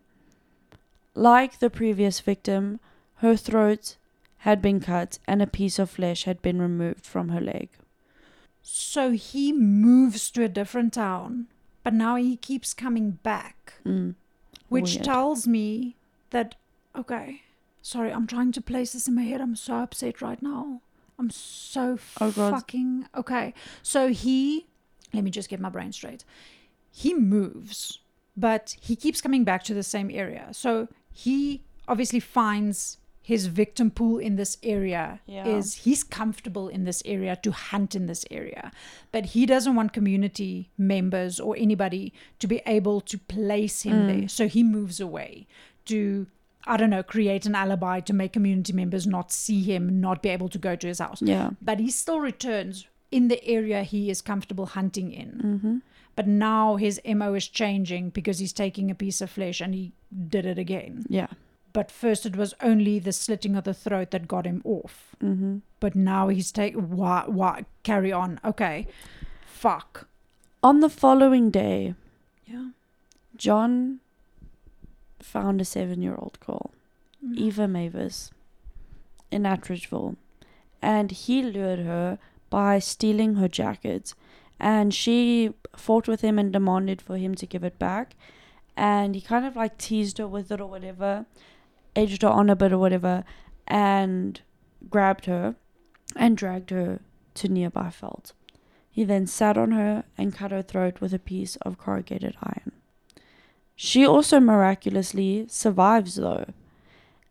Like 1.16 1.60
the 1.60 1.70
previous 1.70 2.20
victim, 2.20 2.80
her 3.16 3.36
throat 3.36 3.98
had 4.40 4.62
been 4.62 4.80
cut 4.80 5.20
and 5.28 5.42
a 5.42 5.48
piece 5.48 5.80
of 5.80 5.90
flesh 5.90 6.24
had 6.24 6.42
been 6.42 6.62
removed 6.62 7.06
from 7.06 7.30
her 7.30 7.42
leg. 7.42 7.70
So 8.62 9.12
he 9.12 9.52
moves 9.52 10.32
to 10.32 10.44
a 10.44 10.50
different 10.50 10.94
town, 10.94 11.48
but 11.84 11.94
now 11.94 12.16
he 12.16 12.36
keeps 12.36 12.74
coming 12.74 13.12
back. 13.12 13.74
Mm. 13.86 14.16
which 14.70 14.96
Weird. 14.96 15.04
tells 15.04 15.48
me 15.48 15.96
that 16.34 16.56
okay 16.96 17.42
sorry 17.82 18.12
i'm 18.12 18.28
trying 18.28 18.52
to 18.52 18.62
place 18.62 18.94
this 18.94 19.08
in 19.08 19.16
my 19.16 19.24
head. 19.24 19.42
I'm 19.42 19.56
so 19.56 19.76
upset 19.86 20.22
right 20.22 20.42
now. 20.42 20.82
I'm 21.20 21.30
so 21.30 21.98
Oh, 22.20 22.32
fucking 22.32 23.08
okay. 23.22 23.54
So 23.82 24.08
he 24.10 24.66
let 25.14 25.24
me 25.24 25.32
just 25.32 25.50
get 25.50 25.60
my 25.60 25.70
brain 25.70 25.92
straight. 25.92 26.24
He 26.92 27.14
moves 27.14 28.00
but 28.36 28.76
he 28.82 28.96
keeps 28.96 29.22
coming 29.22 29.44
back 29.44 29.64
to 29.66 29.74
the 29.76 29.84
same 29.84 30.10
area. 30.12 30.48
So 30.52 30.88
he 31.12 31.62
obviously 31.88 32.20
finds 32.20 32.98
his 33.22 33.46
victim 33.46 33.90
pool 33.92 34.18
in 34.18 34.36
this 34.38 34.58
area. 34.64 35.20
Yeah. 35.28 35.48
is 35.48 35.68
he's 35.86 36.04
comfortable 36.04 36.68
in 36.68 36.84
this 36.84 37.02
area 37.06 37.36
to 37.44 37.52
hunt 37.52 37.96
in 37.96 38.08
this 38.08 38.26
area. 38.32 38.72
But 39.12 39.24
he 39.28 39.46
doesn't 39.46 39.76
want 39.76 39.94
community 39.94 40.72
members 40.78 41.40
or 41.40 41.56
anybody 41.58 42.12
to 42.40 42.48
be 42.48 42.62
able 42.66 43.00
to 43.02 43.18
place 43.18 43.84
him 43.84 43.94
Mm. 43.98 44.08
there. 44.20 44.28
So 44.28 44.48
he 44.48 44.62
moves 44.64 45.00
away 45.00 45.48
to 45.86 46.28
i 46.66 46.78
don't 46.78 46.90
know 46.90 47.04
create 47.04 47.46
an 47.46 47.56
alibi 47.56 48.00
to 48.00 48.14
make 48.14 48.34
community 48.34 48.74
members 48.74 49.06
not 49.08 49.32
see 49.32 49.62
him 49.64 50.00
not 50.02 50.22
be 50.22 50.30
able 50.30 50.50
to 50.50 50.58
go 50.58 50.76
to 50.76 50.88
his 50.88 51.00
house 51.00 51.22
Yeah. 51.22 51.52
but 51.62 51.80
he 51.80 51.90
still 51.92 52.20
returns 52.20 52.88
in 53.12 53.28
the 53.28 53.44
area 53.46 53.84
he 53.84 54.10
is 54.10 54.22
comfortable 54.22 54.66
hunting 54.68 55.12
in 55.12 55.30
Mm-hmm. 55.44 55.78
but 56.16 56.28
now 56.28 56.76
his 56.78 57.00
mo 57.06 57.34
is 57.34 57.48
changing 57.48 58.10
because 58.12 58.40
he's 58.40 58.54
taking 58.54 58.90
a 58.92 58.96
piece 58.96 59.20
of 59.22 59.30
flesh 59.30 59.62
and 59.62 59.74
he 59.76 59.92
did 60.36 60.46
it 60.46 60.58
again 60.58 61.06
Yeah. 61.10 61.28
but 61.74 61.92
first 61.92 62.26
it 62.26 62.36
was 62.36 62.54
only 62.62 63.00
the 63.00 63.12
slitting 63.12 63.56
of 63.56 63.64
the 63.66 63.74
throat 63.74 64.12
that 64.12 64.28
got 64.28 64.46
him 64.46 64.62
off. 64.64 65.16
Mm-hmm. 65.24 65.58
But 65.80 65.96
now 65.96 66.28
he's 66.30 66.52
take 66.52 66.76
why 66.76 67.24
why 67.28 67.66
carry 67.84 68.12
on. 68.12 68.40
Okay. 68.46 68.86
Fuck. 69.46 70.08
On 70.62 70.80
the 70.82 70.90
following 70.90 71.50
day, 71.50 71.96
Yeah. 72.46 72.70
John 73.36 74.00
found 75.24 75.62
a 75.62 75.66
seven-year-old 75.66 76.40
girl, 76.40 76.72
Mm. 77.24 77.38
Eva 77.38 77.68
Mavis, 77.68 78.32
in 79.32 79.44
Atteridgeville, 79.44 80.18
and 80.82 81.12
he 81.12 81.42
lured 81.42 81.80
her 81.80 82.20
by 82.50 82.80
stealing 82.80 83.36
her 83.36 83.48
jacket. 83.48 84.14
And 84.60 84.94
she 84.94 85.54
fought 85.76 86.08
with 86.08 86.22
him 86.22 86.38
and 86.38 86.52
demanded 86.52 87.02
for 87.02 87.18
him 87.18 87.36
to 87.36 87.46
give 87.46 87.64
it 87.64 87.80
back. 87.80 88.16
And 88.76 89.16
he 89.16 89.22
kind 89.22 89.46
of 89.46 89.56
like 89.56 89.78
teased 89.78 90.18
her 90.18 90.28
with 90.28 90.52
it 90.52 90.60
or 90.60 90.68
whatever, 90.68 91.26
edged 91.96 92.22
her 92.22 92.30
on 92.30 92.50
a 92.50 92.56
bit 92.56 92.74
or 92.74 92.78
whatever, 92.78 93.24
and 93.68 94.42
grabbed 94.90 95.26
her 95.26 95.56
and 96.16 96.38
dragged 96.38 96.70
her 96.70 97.00
to 97.36 97.48
nearby 97.48 97.90
veld. 97.90 98.34
He 98.92 99.04
then 99.04 99.26
sat 99.26 99.58
on 99.58 99.72
her 99.72 100.04
and 100.18 100.36
cut 100.36 100.52
her 100.52 100.62
throat 100.62 101.02
with 101.02 101.14
a 101.14 101.20
piece 101.20 101.56
of 101.58 101.78
corrugated 101.78 102.36
iron. 102.44 102.74
She 103.76 104.06
also 104.06 104.40
miraculously 104.40 105.46
survives 105.50 106.16
though. 106.16 106.46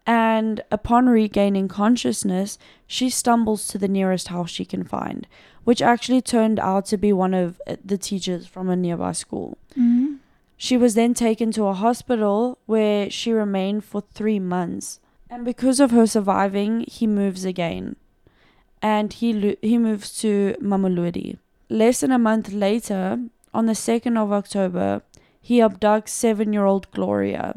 And 0.04 0.62
upon 0.72 1.08
regaining 1.08 1.68
consciousness, 1.68 2.58
she 2.86 3.08
stumbles 3.08 3.68
to 3.68 3.78
the 3.78 3.86
nearest 3.88 4.28
house 4.28 4.50
she 4.50 4.64
can 4.64 4.82
find, 4.82 5.28
which 5.62 5.80
actually 5.80 6.20
turned 6.20 6.58
out 6.58 6.86
to 6.86 6.96
be 6.96 7.12
one 7.12 7.34
of 7.34 7.60
uh, 7.68 7.76
the 7.84 7.96
teachers 7.96 8.46
from 8.46 8.68
a 8.68 8.74
nearby 8.76 9.12
school. 9.12 9.56
Mhm. 9.78 10.18
She 10.56 10.76
was 10.76 10.94
then 10.94 11.14
taken 11.14 11.50
to 11.52 11.64
a 11.66 11.72
hospital 11.74 12.58
where 12.66 13.10
she 13.10 13.32
remained 13.32 13.84
for 13.84 14.00
three 14.12 14.38
months. 14.40 14.98
And 15.30 15.44
because 15.44 15.80
of 15.80 15.90
her 15.92 16.06
surviving, 16.06 16.84
he 16.88 17.06
moves 17.06 17.44
again. 17.44 17.96
And 18.80 19.12
he, 19.12 19.32
lo- 19.32 19.56
he 19.62 19.78
moves 19.78 20.18
to 20.20 20.54
Mamelodi. 20.60 21.38
Less 21.68 22.00
than 22.00 22.12
a 22.12 22.18
month 22.18 22.52
later, 22.52 23.20
on 23.54 23.66
the 23.66 23.72
2nd 23.72 24.16
of 24.16 24.32
October, 24.32 25.02
he 25.42 25.58
abducts 25.60 26.08
seven 26.12 26.52
year 26.52 26.64
old 26.64 26.90
Gloria 26.92 27.54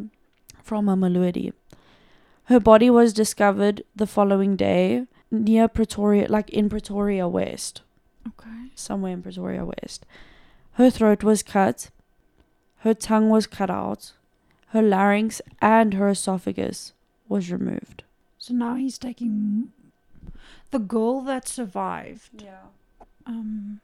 from 0.64 0.86
Mamelodi. 0.88 1.54
Her 2.46 2.60
body 2.60 2.90
was 2.90 3.14
discovered 3.14 3.84
the 3.96 4.08
following 4.08 4.56
day 4.56 5.06
near 5.32 5.68
Pretoria, 5.68 6.28
like 6.30 6.50
in 6.50 6.70
Pretoria 6.70 7.28
West 7.28 7.82
Okay. 8.28 8.72
somewhere 8.76 9.14
in 9.14 9.22
Pretoria 9.24 9.66
West. 9.66 10.06
Her 10.74 10.90
throat 10.90 11.24
was 11.24 11.42
cut, 11.44 11.90
her 12.80 12.94
tongue 12.94 13.30
was 13.30 13.48
cut 13.48 13.70
out, 13.70 14.14
her 14.70 14.82
larynx 14.82 15.42
and 15.62 15.94
her 15.94 16.10
esophagus 16.10 16.94
was 17.30 17.52
removed. 17.52 18.04
So 18.38 18.54
now 18.54 18.76
he's 18.76 18.98
taking 18.98 19.72
the 20.72 20.80
girl 20.80 21.22
that 21.22 21.48
survived. 21.48 22.44
Yeah. 22.44 22.66
Um 23.26 23.80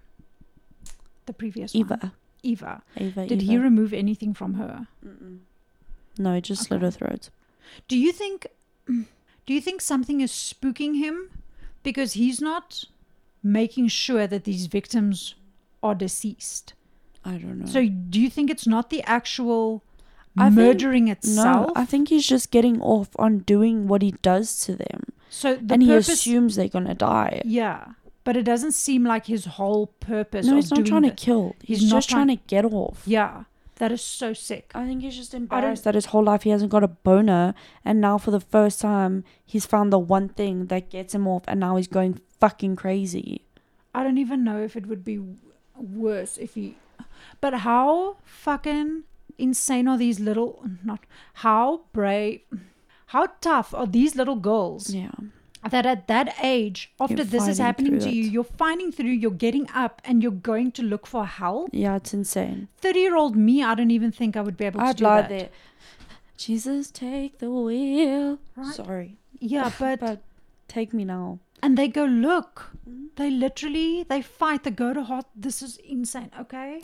the 1.25 1.33
previous 1.33 1.73
one. 1.73 2.11
Eva. 2.43 2.81
Eva. 2.97 3.21
Eva. 3.21 3.27
Did 3.27 3.41
Eva. 3.43 3.51
he 3.51 3.57
remove 3.57 3.93
anything 3.93 4.33
from 4.33 4.55
her? 4.55 4.87
Mm-mm. 5.05 5.39
No, 6.17 6.35
he 6.35 6.41
just 6.41 6.63
slit 6.63 6.77
Okay. 6.77 6.85
her 6.85 6.91
throat. 6.91 7.29
Do 7.87 7.97
you 7.97 8.11
think 8.11 8.47
do 8.87 9.53
you 9.53 9.61
think 9.61 9.81
something 9.81 10.21
is 10.21 10.31
spooking 10.31 10.97
him 10.97 11.29
because 11.83 12.13
he's 12.13 12.41
not 12.41 12.85
making 13.43 13.87
sure 13.87 14.27
that 14.27 14.43
these 14.43 14.65
victims 14.67 15.35
are 15.81 15.95
deceased? 15.95 16.73
I 17.23 17.31
don't 17.37 17.59
know. 17.59 17.65
So 17.67 17.87
do 17.87 18.19
you 18.19 18.29
think 18.29 18.49
it's 18.49 18.67
not 18.67 18.89
the 18.89 19.03
actual 19.03 19.83
I 20.37 20.45
think- 20.45 20.55
murdering 20.55 21.07
itself? 21.07 21.67
no, 21.67 21.73
I 21.75 21.85
think 21.85 22.09
he's 22.09 22.27
just 22.27 22.51
getting 22.51 22.81
off 22.81 23.09
on 23.17 23.39
doing 23.39 23.87
what 23.87 24.01
he 24.01 24.11
does 24.21 24.59
to 24.65 24.75
them. 24.75 25.01
so 25.29 25.55
the 25.55 25.75
and 25.75 25.83
he 25.83 25.93
assumes 25.93 26.55
they're 26.55 26.67
going 26.67 26.87
to 26.87 26.93
die. 26.95 27.41
Yeah. 27.45 27.93
But 28.23 28.37
it 28.37 28.43
doesn't 28.43 28.73
seem 28.73 29.03
like 29.03 29.25
his 29.25 29.45
whole 29.45 29.87
purpose 29.87 30.45
No, 30.45 30.55
he's 30.55 30.69
not 30.71 30.85
trying 30.85 31.03
to 31.03 31.11
kill. 31.11 31.55
He's, 31.63 31.79
He's 31.81 31.89
not 31.91 31.97
just 31.97 32.09
trying 32.09 32.27
to 32.27 32.35
get 32.35 32.65
off. 32.65 33.01
Yeah. 33.05 33.45
That 33.77 33.91
is 33.91 34.01
so 34.03 34.33
sick. 34.33 34.71
I 34.75 34.85
think 34.85 35.01
he's 35.01 35.15
just 35.15 35.31
don't- 35.31 35.41
embarrassed 35.41 35.83
that 35.85 35.95
his 35.95 36.05
whole 36.07 36.23
life 36.23 36.43
he 36.43 36.51
hasn't 36.51 36.69
got 36.71 36.83
a 36.83 36.87
boner, 36.87 37.55
and 37.83 37.99
now 37.99 38.19
for 38.19 38.29
the 38.29 38.39
first 38.39 38.79
time 38.79 39.23
he's 39.43 39.65
found 39.65 39.91
the 39.91 39.97
one 39.97 40.29
thing 40.29 40.67
that 40.67 40.91
gets 40.91 41.15
him 41.15 41.27
off, 41.27 41.43
and 41.47 41.59
now 41.59 41.77
he's 41.77 41.87
going 41.87 42.21
fucking 42.39 42.75
crazy. 42.75 43.41
I 43.95 44.03
don't 44.03 44.19
even 44.19 44.43
know 44.43 44.61
if 44.61 44.75
it 44.75 44.85
would 44.85 45.03
be 45.03 45.19
worse 45.75 46.37
if 46.37 46.53
he. 46.53 46.77
But 47.39 47.55
how 47.65 48.17
fucking 48.23 49.03
insane 49.39 49.87
are 49.87 49.97
these 49.97 50.19
little. 50.19 50.63
Not. 50.83 50.99
How 51.35 51.81
brave. 51.91 52.41
How 53.07 53.29
tough 53.41 53.73
are 53.73 53.87
these 53.87 54.15
little 54.15 54.35
girls 54.37 54.93
Yeah, 54.93 55.11
that 55.69 55.85
at 55.85 56.07
that 56.07 56.35
age, 56.41 56.91
after 56.99 57.23
this 57.23 57.47
is 57.47 57.57
happening 57.59 57.99
to 57.99 58.09
you, 58.09 58.23
it. 58.27 58.31
you're 58.31 58.43
finding 58.43 58.91
through, 58.91 59.11
you're 59.11 59.31
getting 59.31 59.67
up 59.75 60.01
and 60.03 60.23
you're 60.23 60.31
going 60.31 60.71
to 60.73 60.81
look 60.83 61.05
for 61.05 61.25
help? 61.25 61.69
yeah, 61.71 61.95
it's 61.97 62.13
insane. 62.13 62.67
30 62.77 62.99
year 62.99 63.15
old 63.15 63.35
me, 63.35 63.63
I 63.63 63.75
don't 63.75 63.91
even 63.91 64.11
think 64.11 64.35
I 64.35 64.41
would 64.41 64.57
be 64.57 64.65
able 64.65 64.79
to 64.79 64.85
I'd 64.87 64.95
do 64.97 65.03
lie 65.03 65.21
that. 65.21 65.29
there. 65.29 65.49
Jesus, 66.37 66.89
take 66.89 67.37
the 67.39 67.51
wheel. 67.51 68.39
Right. 68.55 68.73
Sorry, 68.73 69.17
Yeah, 69.39 69.71
but. 69.79 69.99
but 69.99 70.21
take 70.67 70.93
me 70.93 71.05
now. 71.05 71.39
and 71.61 71.77
they 71.77 71.87
go, 71.87 72.05
look. 72.05 72.71
Mm-hmm. 72.89 73.05
They 73.17 73.29
literally, 73.29 74.03
they 74.03 74.21
fight, 74.21 74.63
they 74.63 74.71
go 74.71 74.93
to 74.93 75.03
hot. 75.03 75.27
This 75.35 75.61
is 75.61 75.77
insane, 75.77 76.31
okay? 76.39 76.81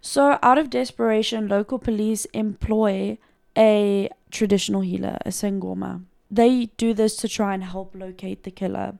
So, 0.00 0.38
out 0.42 0.56
of 0.58 0.70
desperation, 0.70 1.48
local 1.48 1.78
police 1.78 2.26
employ 2.26 3.18
a 3.58 4.08
traditional 4.30 4.82
healer, 4.82 5.18
a 5.26 5.30
sangoma. 5.30 6.04
They 6.30 6.66
do 6.76 6.94
this 6.94 7.16
to 7.16 7.28
try 7.28 7.54
and 7.54 7.64
help 7.64 7.94
locate 7.94 8.44
the 8.44 8.50
killer. 8.50 8.98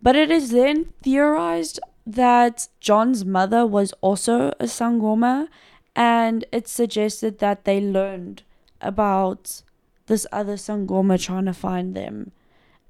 But 0.00 0.14
it 0.14 0.30
is 0.30 0.50
then 0.50 0.92
theorized 1.02 1.80
that 2.06 2.68
John's 2.80 3.24
mother 3.24 3.66
was 3.66 3.92
also 4.00 4.48
a 4.60 4.64
sangoma, 4.66 5.48
and 5.96 6.44
it's 6.52 6.70
suggested 6.70 7.38
that 7.38 7.64
they 7.64 7.80
learned 7.80 8.42
about 8.80 9.62
this 10.06 10.26
other 10.30 10.54
sangoma 10.54 11.20
trying 11.20 11.46
to 11.46 11.52
find 11.52 11.94
them. 11.94 12.30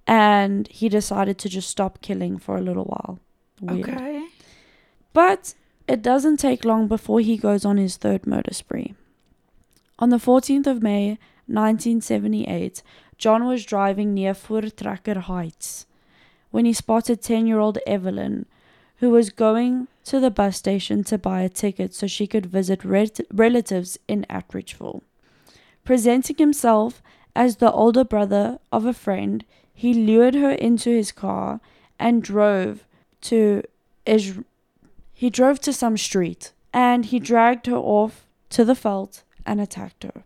And 0.07 0.69
he 0.69 0.89
decided 0.89 1.39
to 1.39 1.49
just 1.49 1.71
stop 1.71 2.03
killing 2.03 2.39
for 2.39 2.57
a 2.57 2.63
little 2.63 2.85
while. 2.85 3.19
Weird. 3.61 3.89
Okay. 3.89 4.27
But 5.13 5.55
it 5.89 6.03
doesn't 6.03 6.37
take 6.37 6.65
long 6.65 6.89
before 6.89 7.21
he 7.21 7.37
goes 7.39 7.65
on 7.65 7.79
his 7.79 7.97
third 7.97 8.27
murder 8.27 8.53
spree. 8.53 8.95
On 9.99 10.11
the 10.11 10.19
14th 10.19 10.67
of 10.67 10.83
May, 10.83 11.19
1978, 11.47 12.83
John 13.19 13.47
was 13.47 13.65
driving 13.65 14.15
near 14.15 14.35
Voortrekker 14.35 15.23
Heights 15.23 15.87
when 16.51 16.65
he 16.65 16.73
spotted 16.73 17.23
10 17.23 17.47
year 17.47 17.59
old 17.59 17.79
Evelyn, 17.87 18.47
who 18.99 19.11
was 19.11 19.31
going 19.31 19.89
to 20.05 20.21
the 20.21 20.31
bus 20.31 20.57
station 20.57 21.05
to 21.05 21.19
buy 21.19 21.43
a 21.43 21.49
ticket 21.49 21.95
so 21.95 22.07
she 22.07 22.27
could 22.27 22.47
visit 22.47 22.85
ret- 22.85 23.21
relatives 23.33 23.99
in 24.07 24.25
Atteridgeville. 24.31 25.03
Presenting 25.85 26.37
himself 26.39 27.03
as 27.35 27.57
the 27.57 27.73
older 27.73 28.05
brother 28.05 28.59
of 28.73 28.87
a 28.87 28.93
friend, 28.95 29.45
he 29.73 29.93
lured 29.93 30.35
her 30.35 30.53
into 30.53 30.91
his 30.91 31.13
car 31.13 31.61
and 31.99 32.23
drove 32.23 32.85
to 33.23 33.63
Is- 34.07 34.39
he 35.13 35.31
drove 35.31 35.61
to 35.61 35.73
some 35.73 35.97
street 35.97 36.53
and 36.73 37.07
he 37.07 37.19
dragged 37.19 37.67
her 37.67 37.77
off 37.77 38.27
to 38.51 38.65
the 38.65 38.75
veld 38.75 39.23
and 39.45 39.61
attacked 39.61 40.05
her. 40.05 40.23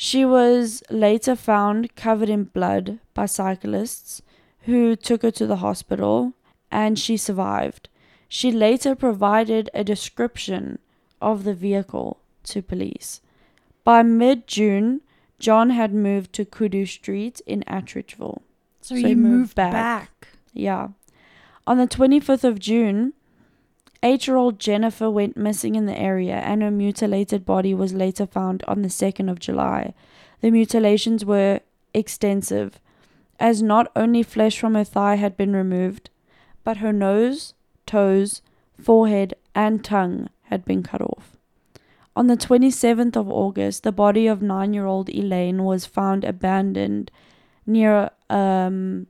She 0.00 0.24
was 0.24 0.84
later 0.90 1.34
found 1.34 1.96
covered 1.96 2.28
in 2.28 2.44
blood 2.44 3.00
by 3.14 3.26
cyclists 3.26 4.22
who 4.60 4.94
took 4.94 5.22
her 5.22 5.32
to 5.32 5.44
the 5.44 5.56
hospital 5.56 6.34
and 6.70 6.96
she 6.96 7.16
survived. 7.16 7.88
She 8.28 8.52
later 8.52 8.94
provided 8.94 9.70
a 9.74 9.82
description 9.82 10.78
of 11.20 11.42
the 11.42 11.52
vehicle 11.52 12.20
to 12.44 12.62
police. 12.62 13.20
By 13.82 14.04
mid 14.04 14.46
June, 14.46 15.00
John 15.40 15.70
had 15.70 15.92
moved 15.92 16.32
to 16.34 16.44
Kudu 16.44 16.86
Street 16.86 17.40
in 17.44 17.64
Atteridgeville. 17.66 18.42
So, 18.80 18.94
So 18.94 18.94
he, 18.94 19.02
he 19.08 19.14
moved 19.16 19.34
moved 19.34 19.54
back. 19.56 19.72
back. 19.72 20.28
Yeah. 20.52 20.88
On 21.66 21.76
the 21.76 21.88
25th 21.88 22.44
of 22.44 22.60
June, 22.60 23.14
eight 24.02 24.26
year 24.26 24.36
old 24.36 24.58
Jennifer 24.58 25.10
went 25.10 25.36
missing 25.36 25.74
in 25.74 25.86
the 25.86 25.98
area 25.98 26.36
and 26.36 26.62
her 26.62 26.70
mutilated 26.70 27.44
body 27.44 27.74
was 27.74 27.92
later 27.92 28.26
found 28.26 28.62
on 28.68 28.82
the 28.82 28.88
2nd 28.88 29.30
of 29.30 29.40
July. 29.40 29.94
The 30.40 30.50
mutilations 30.50 31.24
were 31.24 31.60
extensive, 31.94 32.80
as 33.40 33.62
not 33.62 33.90
only 33.96 34.22
flesh 34.22 34.58
from 34.58 34.74
her 34.74 34.84
thigh 34.84 35.16
had 35.16 35.36
been 35.36 35.54
removed, 35.54 36.10
but 36.64 36.78
her 36.78 36.92
nose, 36.92 37.54
toes, 37.86 38.42
forehead, 38.80 39.34
and 39.54 39.84
tongue 39.84 40.28
had 40.44 40.64
been 40.64 40.82
cut 40.82 41.00
off. 41.00 41.36
On 42.14 42.26
the 42.26 42.36
27th 42.36 43.16
of 43.16 43.30
August, 43.30 43.84
the 43.84 43.92
body 43.92 44.26
of 44.26 44.42
nine 44.42 44.74
year 44.74 44.86
old 44.86 45.08
Elaine 45.08 45.64
was 45.64 45.86
found 45.86 46.24
abandoned 46.24 47.10
near 47.64 48.10
um, 48.28 49.06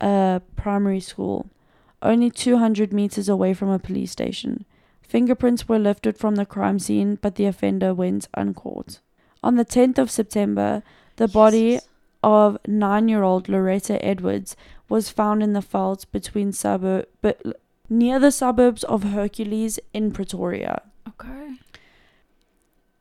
a 0.00 0.40
primary 0.56 1.00
school, 1.00 1.50
only 2.02 2.30
200 2.30 2.92
meters 2.92 3.28
away 3.28 3.54
from 3.54 3.68
a 3.68 3.78
police 3.78 4.10
station. 4.10 4.64
Fingerprints 5.02 5.68
were 5.68 5.78
lifted 5.78 6.16
from 6.16 6.36
the 6.36 6.46
crime 6.46 6.78
scene, 6.78 7.18
but 7.20 7.34
the 7.34 7.46
offender 7.46 7.92
went 7.92 8.28
uncaught. 8.34 9.00
On 9.42 9.56
the 9.56 9.64
10th 9.64 9.98
of 9.98 10.10
September, 10.10 10.82
the 11.16 11.28
body 11.28 11.80
of 12.22 12.58
nine-year-old 12.66 13.48
Loretta 13.48 14.04
Edwards 14.04 14.54
was 14.88 15.10
found 15.10 15.42
in 15.42 15.52
the 15.52 15.62
fields 15.62 16.04
between 16.04 16.52
suburb, 16.52 17.06
but 17.22 17.42
near 17.88 18.18
the 18.18 18.30
suburbs 18.30 18.84
of 18.84 19.02
Hercules 19.02 19.80
in 19.92 20.12
Pretoria. 20.12 20.82
Okay. 21.08 21.56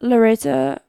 Loretta 0.02 0.82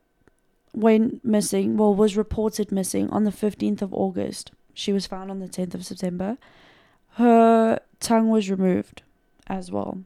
went 0.72 1.24
missing, 1.24 1.76
well, 1.76 1.94
was 1.94 2.16
reported 2.16 2.70
missing 2.70 3.10
on 3.10 3.24
the 3.24 3.30
15th 3.30 3.82
of 3.82 3.92
August. 3.92 4.52
She 4.72 4.92
was 4.92 5.06
found 5.06 5.30
on 5.30 5.40
the 5.40 5.48
10th 5.48 5.74
of 5.74 5.84
September. 5.84 6.38
Her 7.14 7.80
tongue 8.00 8.28
was 8.28 8.50
removed 8.50 9.02
as 9.46 9.70
well. 9.70 9.98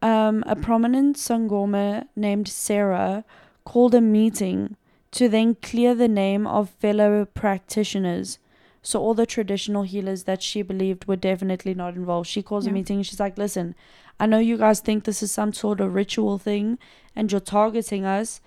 Um, 0.00 0.42
a 0.46 0.56
prominent 0.56 1.16
Sangoma 1.16 2.06
named 2.16 2.48
Sarah 2.48 3.24
called 3.64 3.94
a 3.94 4.00
meeting 4.00 4.76
to 5.12 5.28
then 5.28 5.54
clear 5.56 5.94
the 5.94 6.08
name 6.08 6.46
of 6.46 6.70
fellow 6.70 7.24
practitioners. 7.24 8.38
So, 8.82 9.00
all 9.00 9.14
the 9.14 9.26
traditional 9.26 9.84
healers 9.84 10.24
that 10.24 10.42
she 10.42 10.62
believed 10.62 11.06
were 11.06 11.14
definitely 11.14 11.72
not 11.74 11.94
involved. 11.94 12.28
She 12.28 12.42
calls 12.42 12.66
a 12.66 12.70
meeting 12.72 12.96
and 12.96 13.06
she's 13.06 13.20
like, 13.20 13.38
Listen, 13.38 13.76
I 14.18 14.26
know 14.26 14.38
you 14.38 14.58
guys 14.58 14.80
think 14.80 15.04
this 15.04 15.22
is 15.22 15.30
some 15.30 15.52
sort 15.52 15.80
of 15.80 15.94
ritual 15.94 16.38
thing 16.38 16.78
and 17.14 17.30
you're 17.30 17.40
targeting 17.40 18.04
us, 18.04 18.40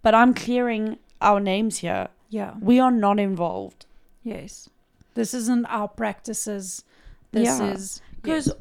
but 0.00 0.14
I'm 0.14 0.32
clearing 0.32 0.98
our 1.20 1.40
names 1.40 1.78
here. 1.78 2.08
Yeah. 2.30 2.54
We 2.60 2.80
are 2.80 2.90
not 2.90 3.20
involved. 3.20 3.84
Yes. 4.22 4.70
This 5.14 5.34
isn't 5.34 5.66
our 5.66 5.88
practices. 5.88 6.84
This 7.32 7.58
Yeah. 7.58 7.72
is 7.72 8.00
Because 8.22 8.52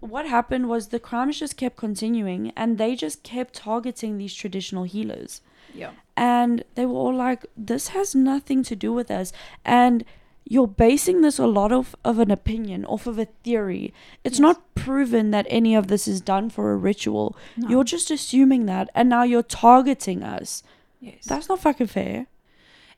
what 0.00 0.26
happened 0.26 0.68
was 0.68 0.88
the 0.88 1.00
crimes 1.00 1.38
just 1.38 1.56
kept 1.56 1.76
continuing 1.76 2.52
and 2.56 2.78
they 2.78 2.94
just 2.94 3.22
kept 3.22 3.54
targeting 3.54 4.18
these 4.18 4.34
traditional 4.34 4.84
healers. 4.84 5.40
yeah. 5.74 5.90
And 6.18 6.64
they 6.76 6.86
were 6.86 6.94
all 6.94 7.14
like, 7.14 7.44
this 7.56 7.88
has 7.88 8.14
nothing 8.14 8.62
to 8.64 8.74
do 8.76 8.90
with 8.92 9.10
us. 9.10 9.32
And 9.66 10.02
you're 10.48 10.66
basing 10.68 11.20
this 11.20 11.38
a 11.38 11.46
lot 11.46 11.72
of, 11.72 11.94
of 12.04 12.18
an 12.18 12.30
opinion 12.30 12.86
off 12.86 13.06
of 13.06 13.18
a 13.18 13.26
theory. 13.44 13.92
It's 14.24 14.36
Yes. 14.38 14.40
not 14.40 14.74
proven 14.74 15.30
that 15.32 15.46
any 15.50 15.74
of 15.74 15.88
this 15.88 16.06
is 16.08 16.20
done 16.22 16.48
for 16.50 16.72
a 16.72 16.76
ritual. 16.76 17.36
No. 17.56 17.68
You're 17.68 17.84
just 17.84 18.10
assuming 18.10 18.64
that. 18.66 18.88
And 18.94 19.08
now 19.10 19.24
you're 19.24 19.42
targeting 19.42 20.22
us. 20.22 20.62
yes. 21.00 21.24
That's 21.26 21.48
not 21.50 21.60
fucking 21.60 21.88
fair. 21.88 22.26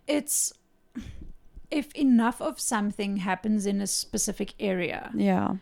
it's 0.07 0.53
if 1.71 1.93
enough 1.95 2.41
of 2.41 2.59
something 2.61 3.19
happens 3.19 3.67
in 3.67 3.81
a 3.81 3.87
specific 3.87 4.55
area, 4.61 5.11
Yeah. 5.15 5.57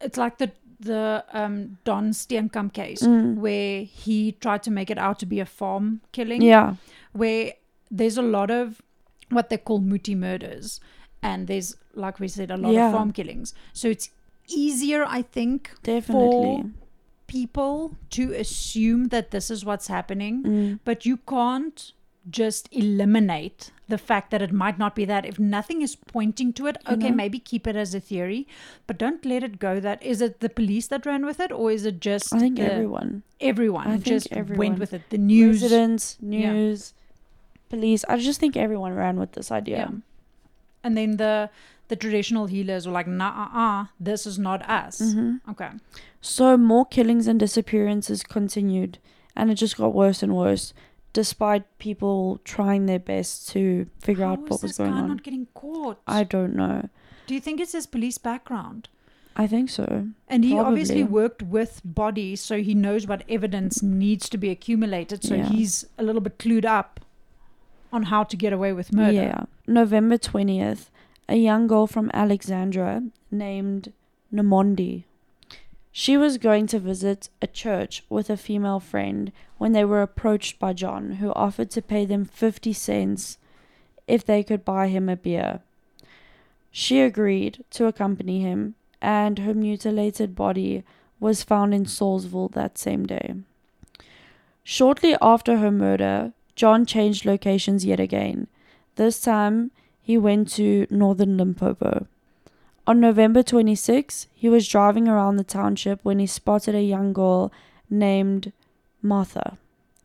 It's 0.00 0.16
like 0.18 0.38
the 0.38 0.50
the 0.82 1.24
um, 1.32 1.76
Don 1.84 2.10
Steenkamp 2.10 2.72
case 2.72 3.02
Mm. 3.02 3.34
where 3.36 3.82
he 3.82 4.32
tried 4.32 4.62
to 4.62 4.70
make 4.70 4.88
it 4.90 4.96
out 4.98 5.18
to 5.18 5.26
be 5.26 5.38
a 5.40 5.44
farm 5.46 6.00
killing. 6.12 6.40
Yeah. 6.42 6.76
where 7.12 7.52
there's 7.90 8.16
a 8.16 8.22
lot 8.22 8.50
of 8.50 8.80
what 9.30 9.48
they 9.50 9.58
call 9.58 9.80
muti 9.80 10.14
murders, 10.14 10.80
and 11.22 11.46
there's 11.48 11.76
like 11.94 12.18
we 12.20 12.28
said 12.28 12.50
a 12.50 12.56
lot 12.56 12.72
Yeah. 12.72 12.86
of 12.86 12.92
farm 12.94 13.12
killings. 13.12 13.52
So 13.72 13.88
it's 13.88 14.10
easier, 14.48 15.04
I 15.06 15.22
think, 15.22 15.70
Definitely. 15.82 16.64
people 17.26 17.94
to 18.10 18.32
assume 18.34 19.08
that 19.08 19.30
this 19.30 19.50
is 19.50 19.64
what's 19.64 19.86
happening, 19.88 20.42
Mm. 20.42 20.78
but 20.84 21.04
you 21.06 21.16
can't 21.18 21.92
just 22.28 22.68
eliminate 22.70 23.70
the 23.88 23.96
fact 23.98 24.30
that 24.30 24.42
it 24.42 24.52
might 24.52 24.78
not 24.78 24.94
be 24.94 25.04
that 25.04 25.24
if 25.24 25.38
nothing 25.38 25.80
is 25.82 25.96
pointing 25.96 26.52
to 26.52 26.66
it 26.66 26.76
okay 26.88 27.08
know? 27.10 27.14
maybe 27.16 27.38
keep 27.38 27.66
it 27.66 27.74
as 27.74 27.94
a 27.94 28.00
theory 28.00 28.46
but 28.86 28.98
don't 28.98 29.24
let 29.24 29.42
it 29.42 29.58
go 29.58 29.80
that 29.80 30.02
is 30.02 30.20
it 30.20 30.40
the 30.40 30.48
police 30.48 30.86
that 30.88 31.06
ran 31.06 31.24
with 31.24 31.40
it 31.40 31.50
or 31.50 31.72
is 31.72 31.86
it 31.86 31.98
just 32.00 32.32
I 32.34 32.38
think 32.38 32.56
the- 32.56 32.72
everyone. 32.72 33.22
everyone 33.40 33.86
I 33.88 33.96
just 33.96 34.28
everyone. 34.30 34.58
went 34.58 34.78
with 34.78 34.92
it 34.92 35.08
the 35.10 35.18
news 35.18 35.62
Residents, 35.62 36.18
Yeah. 36.20 36.52
news, 36.52 36.92
police. 37.68 38.04
I 38.08 38.16
just 38.18 38.38
think 38.40 38.56
everyone 38.56 38.94
ran 38.94 39.18
with 39.18 39.32
this 39.32 39.50
idea. 39.50 39.76
Yeah. 39.78 39.90
and 40.84 40.96
then 40.96 41.16
the 41.16 41.50
the 41.88 41.96
traditional 41.96 42.46
healers 42.46 42.86
were 42.86 42.92
like 42.92 43.06
nah 43.06 43.30
uh, 43.44 43.58
uh 43.64 43.84
this 43.98 44.24
is 44.26 44.38
not 44.38 44.62
us 44.68 45.00
Mhm. 45.02 45.40
okay 45.50 45.70
So 46.20 46.56
more 46.56 46.84
killings 46.86 47.26
and 47.26 47.40
disappearances 47.40 48.22
continued, 48.22 48.98
and 49.34 49.50
it 49.50 49.54
just 49.54 49.76
got 49.76 49.94
worse 49.94 50.22
and 50.22 50.34
worse, 50.36 50.72
despite 51.12 51.64
people 51.78 52.40
trying 52.44 52.86
their 52.86 52.98
best 52.98 53.48
to 53.50 53.86
figure 54.00 54.24
How 54.24 54.32
out 54.32 54.40
what 54.42 54.50
was 54.50 54.60
this 54.62 54.78
going 54.78 54.92
guy 54.92 54.98
on. 54.98 55.08
not 55.08 55.22
getting 55.22 55.46
caught 55.54 55.98
I 56.06 56.22
don't 56.24 56.54
know. 56.54 56.88
do 57.26 57.34
you 57.34 57.40
think 57.40 57.60
it's 57.60 57.72
his 57.72 57.86
police 57.86 58.18
background 58.18 58.88
I 59.36 59.46
think 59.46 59.70
so. 59.70 60.08
And 60.28 60.44
he 60.44 60.58
obviously 60.58 61.04
worked 61.04 61.40
with 61.42 61.80
bodies, 61.84 62.40
so 62.40 62.60
he 62.60 62.74
knows 62.74 63.06
what 63.06 63.22
evidence 63.28 63.80
needs 63.80 64.28
to 64.28 64.36
be 64.36 64.50
accumulated. 64.50 65.22
So 65.22 65.36
Yeah. 65.36 65.46
he's 65.48 65.86
a 65.96 66.02
little 66.02 66.20
bit 66.20 66.36
clued 66.38 66.64
up 66.64 67.00
on 67.92 68.02
how 68.04 68.24
to 68.24 68.36
get 68.36 68.52
away 68.52 68.72
with 68.72 68.92
murder. 68.92 69.12
Yeah. 69.12 69.44
November 69.68 70.18
20th, 70.18 70.90
a 71.28 71.36
young 71.36 71.68
girl 71.68 71.86
from 71.86 72.10
Alexandra 72.12 73.04
named 73.30 73.92
Namondi. 74.34 75.04
She 75.92 76.16
was 76.16 76.38
going 76.38 76.66
to 76.68 76.78
visit 76.78 77.28
a 77.42 77.46
church 77.46 78.04
with 78.08 78.30
a 78.30 78.36
female 78.36 78.80
friend 78.80 79.32
when 79.58 79.72
they 79.72 79.84
were 79.84 80.02
approached 80.02 80.58
by 80.58 80.72
John, 80.72 81.12
who 81.14 81.32
offered 81.32 81.70
to 81.72 81.82
pay 81.82 82.04
them 82.04 82.24
50 82.24 82.72
cents 82.72 83.38
if 84.06 84.24
they 84.24 84.42
could 84.42 84.64
buy 84.64 84.88
him 84.88 85.08
a 85.08 85.16
beer. 85.16 85.60
She 86.70 87.00
agreed 87.00 87.64
to 87.70 87.86
accompany 87.86 88.40
him, 88.40 88.76
and 89.02 89.40
her 89.40 89.54
mutilated 89.54 90.36
body 90.36 90.84
was 91.18 91.42
found 91.42 91.74
in 91.74 91.86
Salisbury 91.86 92.48
that 92.52 92.78
same 92.78 93.06
day. 93.06 93.34
Shortly 94.62 95.16
after 95.20 95.58
her 95.58 95.70
murder, 95.70 96.32
John 96.54 96.86
changed 96.86 97.24
locations 97.24 97.84
yet 97.84 97.98
again. 97.98 98.46
This 98.94 99.20
time, 99.20 99.72
he 100.00 100.16
went 100.16 100.50
to 100.52 100.86
northern 100.90 101.36
Limpopo. 101.36 102.06
On 102.86 102.98
November 102.98 103.42
26, 103.42 104.26
he 104.34 104.48
was 104.48 104.66
driving 104.68 105.06
around 105.06 105.36
the 105.36 105.44
township 105.44 106.00
when 106.02 106.18
he 106.18 106.26
spotted 106.26 106.74
a 106.74 106.82
young 106.82 107.12
girl 107.12 107.52
named 107.88 108.52
Martha 109.02 109.58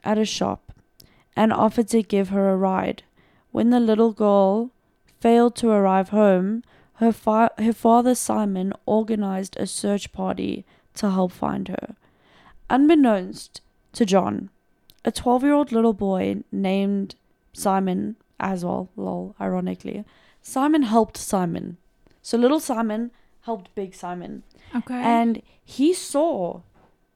at 0.04 0.18
a 0.18 0.26
shop 0.26 0.74
and 1.36 1.52
offered 1.52 1.88
to 1.90 2.04
give 2.04 2.30
her 2.30 2.50
a 2.50 2.58
ride. 2.58 3.04
When 3.52 3.70
the 3.70 3.80
little 3.80 4.12
girl 4.12 4.72
failed 5.20 5.56
to 5.58 5.70
arrive 5.70 6.10
home, 6.10 6.64
her, 6.96 7.12
fa- 7.12 7.52
her 7.58 7.74
father 7.74 8.16
Simon 8.16 8.74
organized 8.86 9.58
a 9.58 9.68
search 9.68 10.12
party 10.14 10.66
to 10.96 11.10
help 11.10 11.32
find 11.32 11.68
her. 11.68 11.96
Unbeknownst 12.70 13.62
to 13.94 14.06
John, 14.06 14.50
a 15.04 15.12
12 15.12 15.44
year 15.44 15.54
old 15.54 15.72
little 15.72 15.94
boy 15.94 16.44
named 16.52 17.16
Simon 17.54 18.16
as 18.40 18.66
well, 18.66 18.90
lol, 18.96 19.36
ironically. 19.40 20.04
Simon 20.42 20.84
helped 20.84 21.18
Simon. 21.18 21.78
So 22.28 22.38
little 22.40 22.60
Simon 22.60 23.12
helped 23.42 23.68
big 23.76 23.94
Simon. 23.94 24.42
Okay. 24.76 24.96
And 25.18 25.42
he 25.64 25.94
saw 25.94 26.62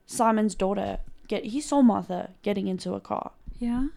Simon's 0.05 0.53
daughter 0.53 0.99
get, 1.27 1.45
he 1.45 1.59
saw 1.61 1.81
Martha 1.81 2.21
getting 2.43 2.67
into 2.67 2.93
a 2.93 2.99
car. 2.99 3.31
yeah. 3.59 3.87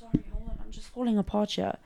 Sorry, 0.00 0.22
hold 0.32 0.48
on, 0.50 0.58
I'm 0.62 0.70
just 0.70 0.88
falling 0.88 1.16
apart 1.18 1.52
here. 1.52 1.76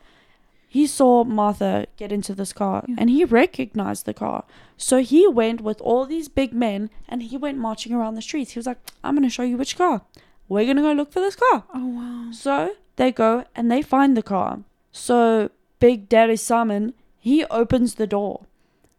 He 0.68 0.86
saw 0.88 1.22
Martha 1.24 1.86
get 1.96 2.10
into 2.10 2.34
this 2.34 2.52
car 2.52 2.84
Yeah. 2.88 2.96
and 2.98 3.08
he 3.08 3.24
recognized 3.24 4.04
the 4.04 4.12
car. 4.24 4.44
So 4.76 5.00
he 5.12 5.26
went 5.28 5.60
with 5.60 5.80
all 5.80 6.04
these 6.04 6.28
big 6.28 6.52
men 6.52 6.90
and 7.08 7.22
he 7.22 7.36
went 7.36 7.56
marching 7.58 7.92
around 7.94 8.16
the 8.16 8.22
streets. 8.28 8.50
He 8.52 8.58
was 8.58 8.66
like, 8.66 8.80
I'm 9.04 9.14
going 9.14 9.22
to 9.28 9.30
show 9.36 9.44
you 9.44 9.56
which 9.56 9.78
car. 9.78 10.02
We're 10.48 10.64
going 10.64 10.76
to 10.82 10.82
go 10.82 10.92
look 10.92 11.12
for 11.12 11.20
this 11.20 11.36
car. 11.36 11.64
Oh 11.72 11.86
wow. 11.98 12.32
So 12.32 12.74
they 12.96 13.12
go 13.12 13.44
and 13.56 13.70
they 13.70 13.80
find 13.80 14.16
the 14.16 14.22
car. 14.34 14.58
So 14.92 15.50
Big 15.78 16.08
Daddy 16.08 16.36
Simon, 16.36 16.92
he 17.18 17.44
opens 17.46 17.94
the 17.94 18.08
door. 18.08 18.44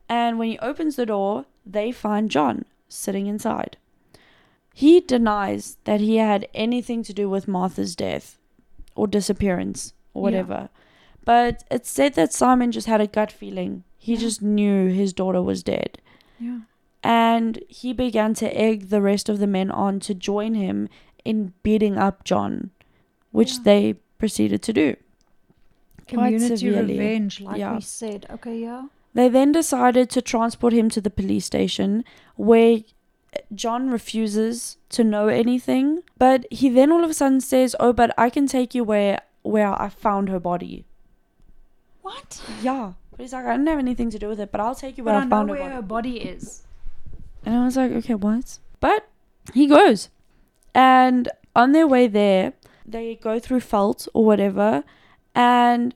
And 0.07 0.37
when 0.37 0.49
he 0.51 0.59
opens 0.59 0.95
the 0.95 1.05
door, 1.05 1.45
they 1.65 1.91
find 1.91 2.29
John 2.29 2.65
sitting 2.87 3.27
inside. 3.27 3.77
He 4.73 4.99
denies 4.99 5.77
that 5.85 5.99
he 6.01 6.17
had 6.17 6.47
anything 6.53 7.01
to 7.03 7.13
do 7.13 7.29
with 7.29 7.47
Martha's 7.47 7.95
death 7.95 8.37
or 8.95 9.07
disappearance 9.07 9.93
or 10.13 10.19
Yeah. 10.19 10.23
whatever. 10.23 10.69
But 11.23 11.63
it's 11.71 11.89
said 11.89 12.13
that 12.15 12.33
Simon 12.33 12.71
just 12.71 12.87
had 12.87 13.01
a 13.01 13.07
gut 13.07 13.31
feeling. 13.31 13.83
He 13.97 14.13
Yeah. 14.13 14.19
just 14.19 14.41
knew 14.41 14.89
his 14.89 15.11
daughter 15.13 15.41
was 15.41 15.63
dead 15.63 15.97
Yeah. 16.39 16.59
and 17.03 17.59
he 17.67 17.93
began 17.93 18.33
to 18.35 18.55
egg 18.57 18.89
the 18.89 19.01
rest 19.01 19.27
of 19.29 19.39
the 19.39 19.47
men 19.47 19.71
on 19.71 19.99
to 20.01 20.13
join 20.13 20.53
him 20.53 20.87
in 21.23 21.53
beating 21.63 21.97
up 21.97 22.23
John, 22.23 22.69
which 23.31 23.53
Yeah. 23.53 23.63
they 23.63 23.93
proceeded 24.19 24.61
to 24.63 24.73
do. 24.73 24.95
Quite 26.07 26.33
Community 26.33 26.69
revenge, 26.69 27.41
like 27.41 27.57
Yeah. 27.57 27.75
we 27.75 27.81
said. 27.81 28.27
Okay, 28.29 28.59
yeah. 28.61 28.85
They 29.15 29.27
then 29.29 29.51
decided 29.53 30.09
to 30.11 30.21
transport 30.21 30.73
him 30.73 30.89
to 30.89 31.01
the 31.01 31.09
police 31.09 31.45
station 31.45 32.03
where 32.35 32.81
John 33.53 33.89
refuses 33.89 34.77
to 34.89 35.03
know 35.03 35.27
anything, 35.29 36.03
but 36.17 36.45
he 36.51 36.69
then 36.69 36.91
all 36.91 37.03
of 37.03 37.09
a 37.09 37.13
sudden 37.13 37.41
says, 37.41 37.75
"Oh, 37.79 37.93
but 37.93 38.13
I 38.17 38.29
can 38.29 38.45
take 38.45 38.75
you 38.75 38.83
where 38.83 39.21
where 39.41 39.69
I 39.81 39.89
found 39.89 40.29
her 40.29 40.39
body." 40.39 40.85
What? 42.01 42.41
Yeah. 42.61 42.93
But 43.11 43.21
he's 43.21 43.33
like, 43.33 43.45
"I 43.45 43.53
didn't 43.53 43.67
have 43.67 43.79
anything 43.79 44.09
to 44.11 44.19
do 44.19 44.27
with 44.27 44.39
it, 44.39 44.51
but 44.51 44.61
I'll 44.61 44.75
take 44.75 44.97
you 44.97 45.03
But 45.03 45.11
where 45.11 45.19
I 45.19 45.21
I, 45.21 45.23
know 45.25 45.29
found 45.29 45.49
her 45.49 45.55
where 45.55 45.63
body." 45.63 45.75
her 45.75 45.81
body 45.81 46.17
is. 46.19 46.63
And 47.45 47.55
I 47.55 47.63
was 47.65 47.77
like, 47.77 47.91
okay, 47.91 48.15
what? 48.15 48.59
But 48.79 49.07
he 49.53 49.67
goes. 49.67 50.09
And 50.73 51.29
on 51.55 51.71
their 51.71 51.87
way 51.87 52.07
there, 52.07 52.53
they 52.85 53.15
go 53.15 53.39
through 53.39 53.61
Veld 53.61 54.07
or 54.13 54.25
whatever. 54.25 54.83
And 55.33 55.93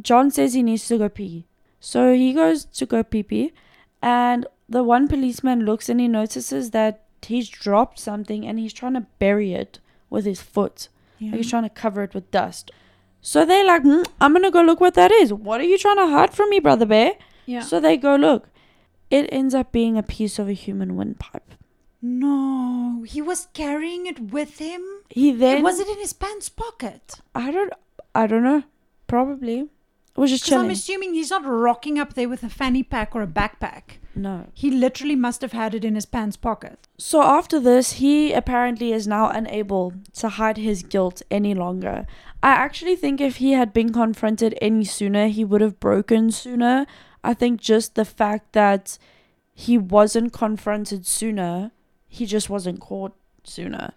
John 0.00 0.30
says 0.30 0.54
he 0.54 0.62
needs 0.62 0.86
to 0.88 0.98
go 0.98 1.08
pee. 1.08 1.46
So 1.84 2.14
he 2.14 2.32
goes 2.32 2.64
to 2.78 2.86
go 2.86 3.02
pee 3.02 3.24
pee, 3.24 3.52
and 4.00 4.46
the 4.68 4.84
one 4.84 5.08
policeman 5.08 5.64
looks 5.64 5.88
and 5.88 5.98
he 6.00 6.06
notices 6.06 6.70
that 6.70 7.02
he's 7.26 7.48
dropped 7.48 7.98
something 7.98 8.46
and 8.46 8.58
he's 8.58 8.72
trying 8.72 8.94
to 8.94 9.06
bury 9.18 9.52
it 9.52 9.80
with 10.08 10.24
his 10.24 10.40
foot. 10.40 10.88
Yeah. 11.18 11.32
He's 11.32 11.50
trying 11.50 11.64
to 11.64 11.68
cover 11.82 12.04
it 12.04 12.14
with 12.14 12.30
dust. 12.30 12.70
So 13.20 13.44
they're 13.44 13.66
like, 13.66 13.82
"Hmm, 13.82 14.02
I'm 14.20 14.32
gonna 14.32 14.50
go 14.52 14.62
look 14.62 14.80
what 14.80 14.94
that 14.94 15.10
is. 15.10 15.32
What 15.32 15.60
are 15.60 15.64
you 15.72 15.76
trying 15.78 15.96
to 15.96 16.06
hide 16.06 16.32
from 16.34 16.50
me, 16.50 16.60
brother 16.60 16.86
bear? 16.86 17.14
yeah. 17.46 17.62
So 17.62 17.80
they 17.80 17.96
go 17.96 18.14
look. 18.16 18.48
It 19.10 19.28
ends 19.32 19.54
up 19.54 19.72
being 19.72 19.98
a 19.98 20.02
piece 20.02 20.38
of 20.38 20.48
a 20.48 20.52
human 20.64 20.96
windpipe. 20.96 21.54
no, 22.00 23.04
he 23.06 23.20
was 23.22 23.48
carrying 23.54 24.06
it 24.06 24.18
with 24.38 24.58
him. 24.58 24.82
He 25.10 25.32
then 25.32 25.62
was 25.62 25.78
it 25.80 25.88
in 25.88 25.98
his 25.98 26.12
pants 26.12 26.48
pocket? 26.48 27.20
I 27.34 27.50
don't 27.50 27.72
I 28.14 28.26
don't 28.26 28.44
know. 28.44 28.62
Probably. 29.06 29.68
Was 30.16 30.30
just 30.30 30.44
Because 30.44 30.62
I'm 30.62 30.70
assuming 30.70 31.14
he's 31.14 31.30
not 31.30 31.44
rocking 31.44 31.98
up 31.98 32.14
there 32.14 32.28
with 32.28 32.42
a 32.42 32.48
fanny 32.50 32.82
pack 32.82 33.14
or 33.14 33.22
a 33.22 33.26
backpack. 33.26 33.98
no. 34.14 34.46
He 34.52 34.70
literally 34.70 35.16
must 35.16 35.40
have 35.40 35.52
had 35.52 35.74
it 35.74 35.84
in 35.84 35.94
his 35.94 36.04
pants 36.04 36.36
pocket. 36.36 36.86
So 36.98 37.22
after 37.22 37.58
this, 37.58 37.92
he 37.92 38.32
apparently 38.32 38.92
is 38.92 39.06
now 39.06 39.30
unable 39.30 39.94
to 40.14 40.28
hide 40.28 40.58
his 40.58 40.82
guilt 40.82 41.22
any 41.30 41.54
longer. 41.54 42.06
I 42.42 42.50
actually 42.50 42.96
think 42.96 43.20
if 43.20 43.36
he 43.36 43.52
had 43.52 43.72
been 43.72 43.92
confronted 43.92 44.58
any 44.60 44.84
sooner, 44.84 45.28
he 45.28 45.44
would 45.44 45.62
have 45.62 45.80
broken 45.80 46.30
sooner. 46.30 46.86
I 47.24 47.32
think 47.34 47.60
just 47.60 47.94
the 47.94 48.04
fact 48.04 48.52
that 48.52 48.98
he 49.54 49.78
wasn't 49.78 50.32
confronted 50.32 51.06
sooner, 51.06 51.70
he 52.08 52.26
just 52.26 52.50
wasn't 52.50 52.80
caught 52.80 53.14
sooner. 53.44 53.92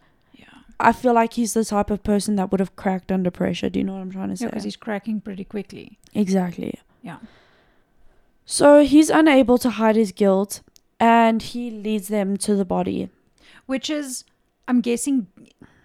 I 0.80 0.92
feel 0.92 1.14
like 1.14 1.34
he's 1.34 1.54
the 1.54 1.64
type 1.66 1.90
of 1.90 2.04
person 2.04 2.36
that 2.36 2.52
would 2.52 2.60
have 2.60 2.76
cracked 2.76 3.12
under 3.12 3.32
pressure. 3.32 3.70
Do 3.70 3.80
you 3.80 3.86
know 3.86 3.94
what 3.94 4.02
I'm 4.02 4.12
trying 4.12 4.30
to 4.30 4.38
say? 4.38 4.46
Yeah, 4.46 4.50
because 4.50 4.64
he's 4.66 4.76
cracking 4.76 5.22
pretty 5.22 5.44
quickly. 5.46 5.98
Exactly. 6.14 6.80
Yeah. 7.02 7.18
So 8.46 8.84
he's 8.84 9.10
unable 9.10 9.58
to 9.60 9.70
hide 9.72 9.96
his 9.96 10.12
guilt 10.12 10.62
and 11.00 11.42
he 11.42 11.72
leads 11.72 12.08
them 12.10 12.38
to 12.38 12.56
the 12.56 12.66
body. 12.66 13.10
Which 13.66 13.90
is, 13.90 14.24
I'm 14.68 14.82
guessing, 14.82 15.28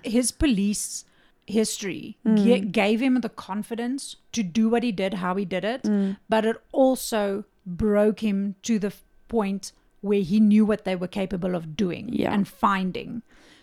his 0.04 0.30
police 0.32 1.04
history 1.46 2.16
Mm. 2.24 2.44
ga- 2.44 2.60
gave 2.66 3.00
him 3.00 3.20
the 3.22 3.28
confidence 3.28 4.16
to 4.32 4.42
do 4.42 4.68
what 4.68 4.82
he 4.82 4.92
did, 4.92 5.14
how 5.14 5.34
he 5.36 5.44
did 5.44 5.64
it, 5.64 5.82
Mm. 5.82 6.16
but 6.28 6.44
it 6.44 6.56
also 6.72 7.44
broke 7.66 8.20
him 8.20 8.54
to 8.62 8.78
the 8.78 8.92
point 9.28 9.72
where 10.00 10.20
he 10.20 10.38
knew 10.40 10.64
what 10.64 10.84
they 10.84 10.94
were 10.96 11.08
capable 11.08 11.54
of 11.54 11.76
doing 11.76 12.08
Yeah. 12.12 12.32
and 12.32 12.46
finding. 12.46 13.22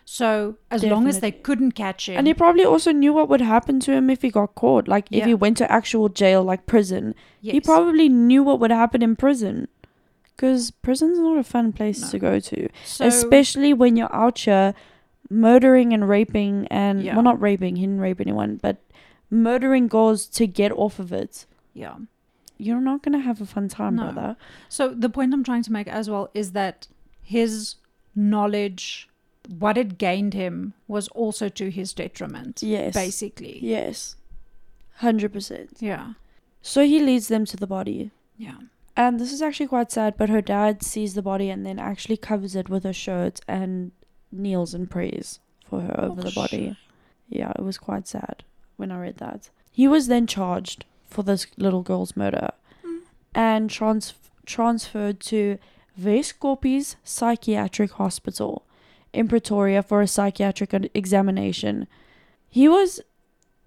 So 0.09 0.55
as 0.71 0.85
long 0.85 1.05
as 1.05 1.19
they 1.19 1.31
couldn't 1.31 1.73
catch 1.73 2.07
him, 2.07 2.17
And 2.17 2.27
he 2.27 2.33
probably 2.33 2.63
also 2.63 2.93
knew 2.93 3.11
what 3.11 3.27
would 3.27 3.41
happen 3.41 3.81
to 3.81 3.91
him 3.91 4.09
if 4.09 4.21
he 4.21 4.29
got 4.29 4.55
caught. 4.55 4.87
Like 4.87 5.07
if 5.11 5.25
he 5.25 5.33
went 5.33 5.57
to 5.57 5.69
actual 5.69 6.07
jail, 6.07 6.43
like 6.45 6.65
prison, 6.65 7.13
he 7.41 7.59
probably 7.59 8.07
knew 8.07 8.41
what 8.41 8.61
would 8.61 8.71
happen 8.71 9.01
in 9.01 9.17
prison. 9.17 9.67
Because 10.33 10.71
prison's 10.71 11.19
not 11.19 11.37
a 11.37 11.43
fun 11.43 11.73
place 11.73 11.99
No. 12.01 12.09
to 12.11 12.19
go 12.19 12.39
to, 12.39 12.69
so, 12.85 13.05
especially 13.05 13.73
when 13.73 13.97
you're 13.97 14.15
out 14.15 14.39
here 14.39 14.73
murdering 15.29 15.91
and 15.93 16.07
raping 16.07 16.67
and 16.71 17.03
Yeah. 17.03 17.15
well, 17.15 17.23
not 17.23 17.41
raping. 17.41 17.75
He 17.75 17.81
didn't 17.85 17.99
rape 17.99 18.21
anyone, 18.21 18.59
but 18.61 18.77
murdering 19.29 19.89
girls 19.89 20.25
to 20.27 20.47
get 20.47 20.71
off 20.71 20.99
of 20.99 21.11
it. 21.11 21.45
yeah. 21.73 21.95
You're 22.59 22.81
not 22.81 23.03
gonna 23.03 23.19
have 23.19 23.39
a 23.41 23.45
fun 23.45 23.67
time, 23.67 23.95
No. 23.97 24.03
brother. 24.03 24.37
So 24.69 24.89
the 24.93 25.09
point 25.09 25.33
I'm 25.33 25.43
trying 25.43 25.63
to 25.63 25.71
make 25.71 25.87
as 25.87 26.09
well 26.09 26.29
is 26.33 26.53
that 26.53 26.87
his 27.21 27.75
knowledge, 28.15 29.06
what 29.47 29.77
it 29.77 29.97
gained 29.97 30.33
him, 30.33 30.73
was 30.87 31.07
also 31.09 31.49
to 31.49 31.69
his 31.69 31.93
detriment. 31.93 32.61
Yes, 32.63 32.93
Basically. 32.93 33.59
Yes, 33.61 34.15
hundred 34.95 35.33
percent. 35.33 35.77
Yeah. 35.79 36.13
So 36.61 36.83
he 36.85 36.99
leads 36.99 37.27
them 37.27 37.45
to 37.45 37.57
the 37.57 37.67
body. 37.67 38.11
Yeah. 38.37 38.57
And 38.95 39.19
this 39.19 39.31
is 39.31 39.41
actually 39.41 39.67
quite 39.67 39.91
sad, 39.91 40.15
but 40.17 40.29
her 40.29 40.41
dad 40.41 40.83
sees 40.83 41.13
the 41.13 41.21
body 41.21 41.49
and 41.49 41.65
then 41.65 41.77
actually 41.79 42.17
covers 42.17 42.55
it 42.55 42.67
with 42.67 42.83
a 42.83 42.93
shirt 42.93 43.39
and 43.47 43.91
kneels 44.31 44.73
and 44.73 44.89
prays 44.89 45.39
for 45.69 45.81
her 45.81 45.99
over 45.99 46.21
Oh, 46.21 46.23
the 46.23 46.31
body. 46.31 46.77
Yeah, 47.29 47.51
it 47.57 47.61
was 47.61 47.77
quite 47.77 48.07
sad 48.07 48.43
when 48.75 48.91
I 48.91 48.99
read 48.99 49.17
that. 49.17 49.49
He 49.71 49.87
was 49.87 50.07
then 50.07 50.25
charged 50.25 50.85
for 51.05 51.21
this 51.23 51.45
little 51.57 51.83
girl's 51.83 52.17
murder 52.17 52.49
Mm. 52.83 53.01
and 53.35 53.69
trans- 53.69 54.15
transferred 54.45 55.19
to 55.21 55.59
Weskoppies 55.99 56.95
Psychiatric 57.03 57.91
Hospital 57.93 58.63
in 59.17 59.27
Pretoria 59.27 59.81
for 59.83 60.01
a 60.01 60.07
psychiatric 60.07 60.73
examination. 60.93 61.87
He 62.49 62.67
was. 62.67 63.01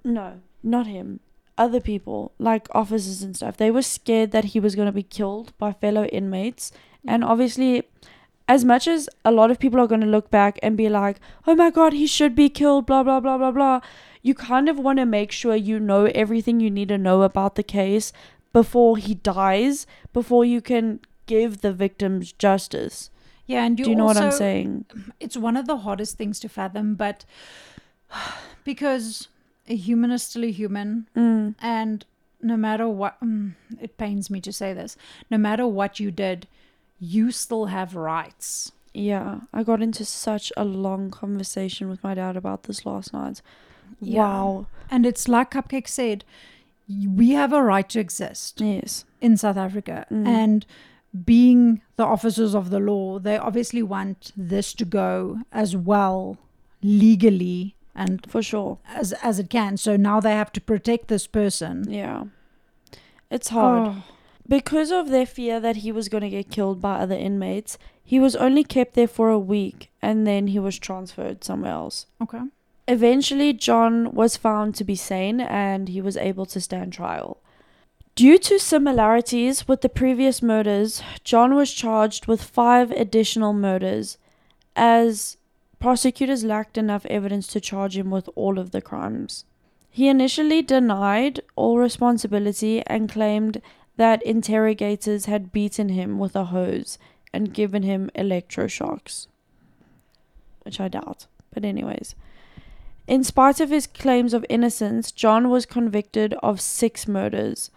No, 0.02 0.40
not 0.62 0.86
him 0.86 1.20
other 1.60 1.80
people, 1.80 2.32
like 2.38 2.74
officers 2.74 3.22
and 3.22 3.36
stuff, 3.36 3.58
they 3.58 3.70
were 3.70 3.82
scared 3.82 4.30
that 4.30 4.46
he 4.46 4.58
was 4.58 4.74
going 4.74 4.86
to 4.86 4.92
be 4.92 5.02
killed 5.02 5.52
by 5.58 5.72
fellow 5.74 6.06
inmates. 6.06 6.72
And 7.06 7.22
obviously, 7.22 7.82
as 8.48 8.64
much 8.64 8.88
as 8.88 9.10
a 9.26 9.30
lot 9.30 9.50
of 9.50 9.58
people 9.58 9.78
are 9.78 9.86
going 9.86 10.00
to 10.00 10.06
look 10.06 10.30
back 10.30 10.58
and 10.62 10.74
be 10.74 10.88
like, 10.88 11.20
oh 11.46 11.54
my 11.54 11.70
god, 11.70 11.92
he 11.92 12.06
should 12.06 12.34
be 12.34 12.48
killed, 12.48 12.86
blah, 12.86 13.02
blah, 13.02 13.20
blah, 13.20 13.36
blah, 13.36 13.50
blah, 13.50 13.80
you 14.22 14.34
kind 14.34 14.70
of 14.70 14.78
want 14.78 14.98
to 14.98 15.04
make 15.04 15.30
sure 15.30 15.54
you 15.54 15.78
know 15.78 16.06
everything 16.14 16.60
you 16.60 16.70
need 16.70 16.88
to 16.88 16.96
know 16.96 17.22
about 17.22 17.56
the 17.56 17.62
case 17.62 18.10
before 18.54 18.96
he 18.96 19.14
dies, 19.14 19.86
before 20.14 20.46
you 20.46 20.62
can 20.62 21.00
give 21.26 21.60
the 21.60 21.74
victims 21.74 22.32
justice. 22.32 23.10
Yeah, 23.50 23.64
and 23.64 23.78
you, 23.78 23.84
Do 23.84 23.90
you 23.90 23.96
know 23.96 24.04
what 24.04 24.16
I'm 24.16 24.26
also- 24.26 24.38
saying? 24.38 24.84
It's 25.18 25.36
one 25.36 25.56
of 25.56 25.66
the 25.66 25.78
hardest 25.78 26.16
things 26.18 26.38
to 26.40 26.48
fathom, 26.48 26.94
but 26.94 27.24
because 28.64 29.28
a 29.68 29.76
human 29.76 30.10
is 30.10 30.22
still 30.22 30.44
a 30.44 30.50
human, 30.50 31.06
Mm, 31.16 31.54
and 31.60 32.04
no 32.42 32.56
matter 32.56 32.88
what, 32.88 33.20
mm, 33.22 33.52
it 33.80 33.96
pains 33.98 34.30
me 34.30 34.40
to 34.40 34.52
say 34.52 34.72
this, 34.72 34.96
no 35.30 35.38
matter 35.38 35.66
what 35.66 36.00
you 36.00 36.10
did, 36.10 36.46
you 36.98 37.30
still 37.30 37.66
have 37.66 37.94
rights. 37.94 38.72
yeah, 38.92 39.40
I 39.52 39.62
got 39.62 39.80
into 39.82 40.04
such 40.04 40.52
a 40.56 40.64
long 40.64 41.10
conversation 41.10 41.88
with 41.88 42.02
my 42.02 42.14
dad 42.14 42.36
about 42.36 42.64
this 42.64 42.84
last 42.84 43.12
night. 43.12 43.40
Yeah. 44.00 44.22
Wow. 44.22 44.66
And 44.90 45.06
it's 45.06 45.28
like 45.28 45.52
Cupcake 45.52 45.86
said, 45.86 46.24
we 46.88 47.30
have 47.30 47.52
a 47.52 47.62
right 47.62 47.88
to 47.90 48.00
exist 48.00 48.60
Yes. 48.60 49.04
in 49.20 49.36
South 49.36 49.56
Africa. 49.56 50.06
Mm. 50.10 50.26
And 50.26 50.66
being 51.24 51.80
the 51.96 52.04
officers 52.04 52.54
of 52.54 52.70
the 52.70 52.78
law, 52.78 53.18
they 53.18 53.36
obviously 53.36 53.82
want 53.82 54.32
this 54.36 54.72
to 54.74 54.84
go 54.84 55.38
as 55.52 55.76
well 55.76 56.38
legally 56.82 57.74
and 57.94 58.24
For 58.30 58.42
sure. 58.42 58.78
as 58.88 59.12
as 59.22 59.38
it 59.38 59.50
can. 59.50 59.76
So 59.76 59.96
now 59.96 60.20
they 60.20 60.32
have 60.32 60.52
to 60.52 60.60
protect 60.60 61.08
this 61.08 61.26
person. 61.26 61.90
Yeah. 61.90 62.24
It's 63.30 63.48
hard. 63.48 63.88
Oh, 63.88 64.02
Because 64.48 64.90
of 64.90 65.08
their 65.10 65.26
fear 65.26 65.60
that 65.60 65.76
he 65.76 65.92
was 65.92 66.08
going 66.08 66.22
to 66.22 66.30
get 66.30 66.50
killed 66.50 66.80
by 66.80 66.98
other 66.98 67.14
inmates, 67.16 67.78
he 68.02 68.18
was 68.18 68.34
only 68.36 68.64
kept 68.64 68.94
there 68.94 69.06
for 69.08 69.28
a 69.30 69.38
week 69.38 69.90
and 70.02 70.26
then 70.26 70.48
he 70.48 70.58
was 70.58 70.78
transferred 70.78 71.44
somewhere 71.44 71.72
else. 71.72 72.06
okay. 72.22 72.42
Eventually, 72.88 73.52
John 73.52 74.12
was 74.12 74.36
found 74.36 74.74
to 74.74 74.84
be 74.84 74.96
sane 74.96 75.40
and 75.40 75.88
he 75.88 76.00
was 76.00 76.16
able 76.16 76.44
to 76.46 76.60
stand 76.60 76.92
trial. 76.92 77.38
Due 78.20 78.36
to 78.36 78.58
similarities 78.58 79.66
with 79.66 79.80
the 79.80 79.88
previous 79.88 80.42
murders, 80.42 81.02
John 81.24 81.54
was 81.54 81.72
charged 81.72 82.26
with 82.26 82.42
five 82.42 82.90
additional 82.90 83.54
murders 83.54 84.18
as 84.76 85.38
prosecutors 85.78 86.44
lacked 86.44 86.76
enough 86.76 87.06
evidence 87.06 87.46
to 87.46 87.62
charge 87.62 87.96
him 87.96 88.10
with 88.10 88.28
all 88.34 88.58
of 88.58 88.72
the 88.72 88.82
crimes. 88.82 89.46
He 89.88 90.06
initially 90.06 90.60
denied 90.60 91.40
all 91.56 91.78
responsibility 91.78 92.82
and 92.86 93.10
claimed 93.10 93.62
that 93.96 94.22
interrogators 94.22 95.24
had 95.24 95.50
beaten 95.50 95.88
him 95.88 96.18
with 96.18 96.36
a 96.36 96.44
hose 96.44 96.98
and 97.32 97.54
given 97.54 97.84
him 97.84 98.10
electroshocks. 98.14 99.28
Which 100.64 100.78
I 100.78 100.88
doubt. 100.88 101.24
But, 101.54 101.64
anyways. 101.64 102.14
In 103.06 103.24
spite 103.24 103.60
of 103.60 103.70
his 103.70 103.86
claims 103.86 104.34
of 104.34 104.44
innocence, 104.50 105.10
John 105.10 105.48
was 105.48 105.64
convicted 105.64 106.34
of 106.42 106.60
six 106.60 107.08
murders. 107.08 107.70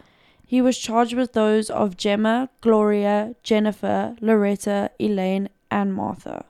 He 0.46 0.60
was 0.60 0.78
charged 0.78 1.14
with 1.14 1.32
those 1.32 1.70
of 1.70 1.96
Gemma, 1.96 2.50
Gloria, 2.60 3.34
Jennifer, 3.42 4.16
Loretta, 4.20 4.90
Elaine, 4.98 5.48
and 5.70 5.94
Martha. 5.94 6.44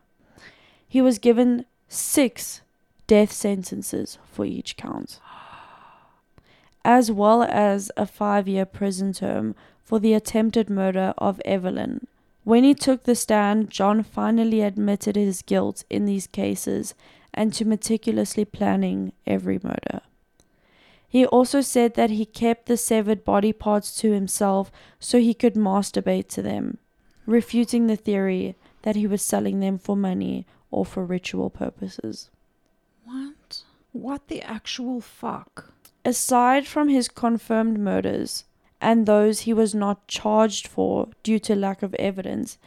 He 0.86 1.00
was 1.00 1.18
given 1.18 1.64
six 1.88 2.60
death 3.06 3.32
sentences 3.32 4.18
for 4.30 4.44
each 4.44 4.76
count, 4.76 5.20
as 6.84 7.10
well 7.10 7.42
as 7.42 7.90
a 7.96 8.06
five 8.06 8.48
year 8.48 8.64
prison 8.64 9.12
term 9.12 9.54
for 9.82 9.98
the 9.98 10.14
attempted 10.14 10.68
murder 10.70 11.14
of 11.18 11.40
Evelyn. 11.44 12.06
When 12.44 12.62
he 12.62 12.74
took 12.74 13.04
the 13.04 13.14
stand, 13.14 13.70
John 13.70 14.02
finally 14.02 14.60
admitted 14.60 15.16
his 15.16 15.40
guilt 15.42 15.84
in 15.88 16.04
these 16.04 16.26
cases 16.26 16.94
and 17.32 17.52
to 17.54 17.64
meticulously 17.64 18.44
planning 18.44 19.12
every 19.26 19.58
murder. 19.62 20.02
He 21.14 21.24
also 21.24 21.60
said 21.60 21.94
that 21.94 22.10
he 22.10 22.26
kept 22.26 22.66
the 22.66 22.76
severed 22.76 23.24
body 23.24 23.52
parts 23.52 23.94
to 24.00 24.10
himself 24.10 24.72
so 24.98 25.20
he 25.20 25.32
could 25.32 25.54
masturbate 25.54 26.26
to 26.30 26.42
them, 26.42 26.78
refuting 27.24 27.86
the 27.86 27.94
theory 27.94 28.56
that 28.82 28.96
he 28.96 29.06
was 29.06 29.22
selling 29.22 29.60
them 29.60 29.78
for 29.78 29.94
money 29.96 30.44
or 30.72 30.84
for 30.84 31.04
ritual 31.04 31.50
purposes. 31.50 32.30
What? 33.04 33.62
What 33.92 34.26
the 34.26 34.42
actual 34.42 35.00
fuck? 35.00 35.72
Aside 36.04 36.66
from 36.66 36.88
his 36.88 37.06
confirmed 37.06 37.78
murders 37.78 38.42
and 38.80 39.06
those 39.06 39.42
he 39.42 39.52
was 39.52 39.72
not 39.72 40.08
charged 40.08 40.66
for 40.66 41.10
due 41.22 41.38
to 41.38 41.54
lack 41.54 41.84
of 41.84 41.94
evidence, 41.94 42.58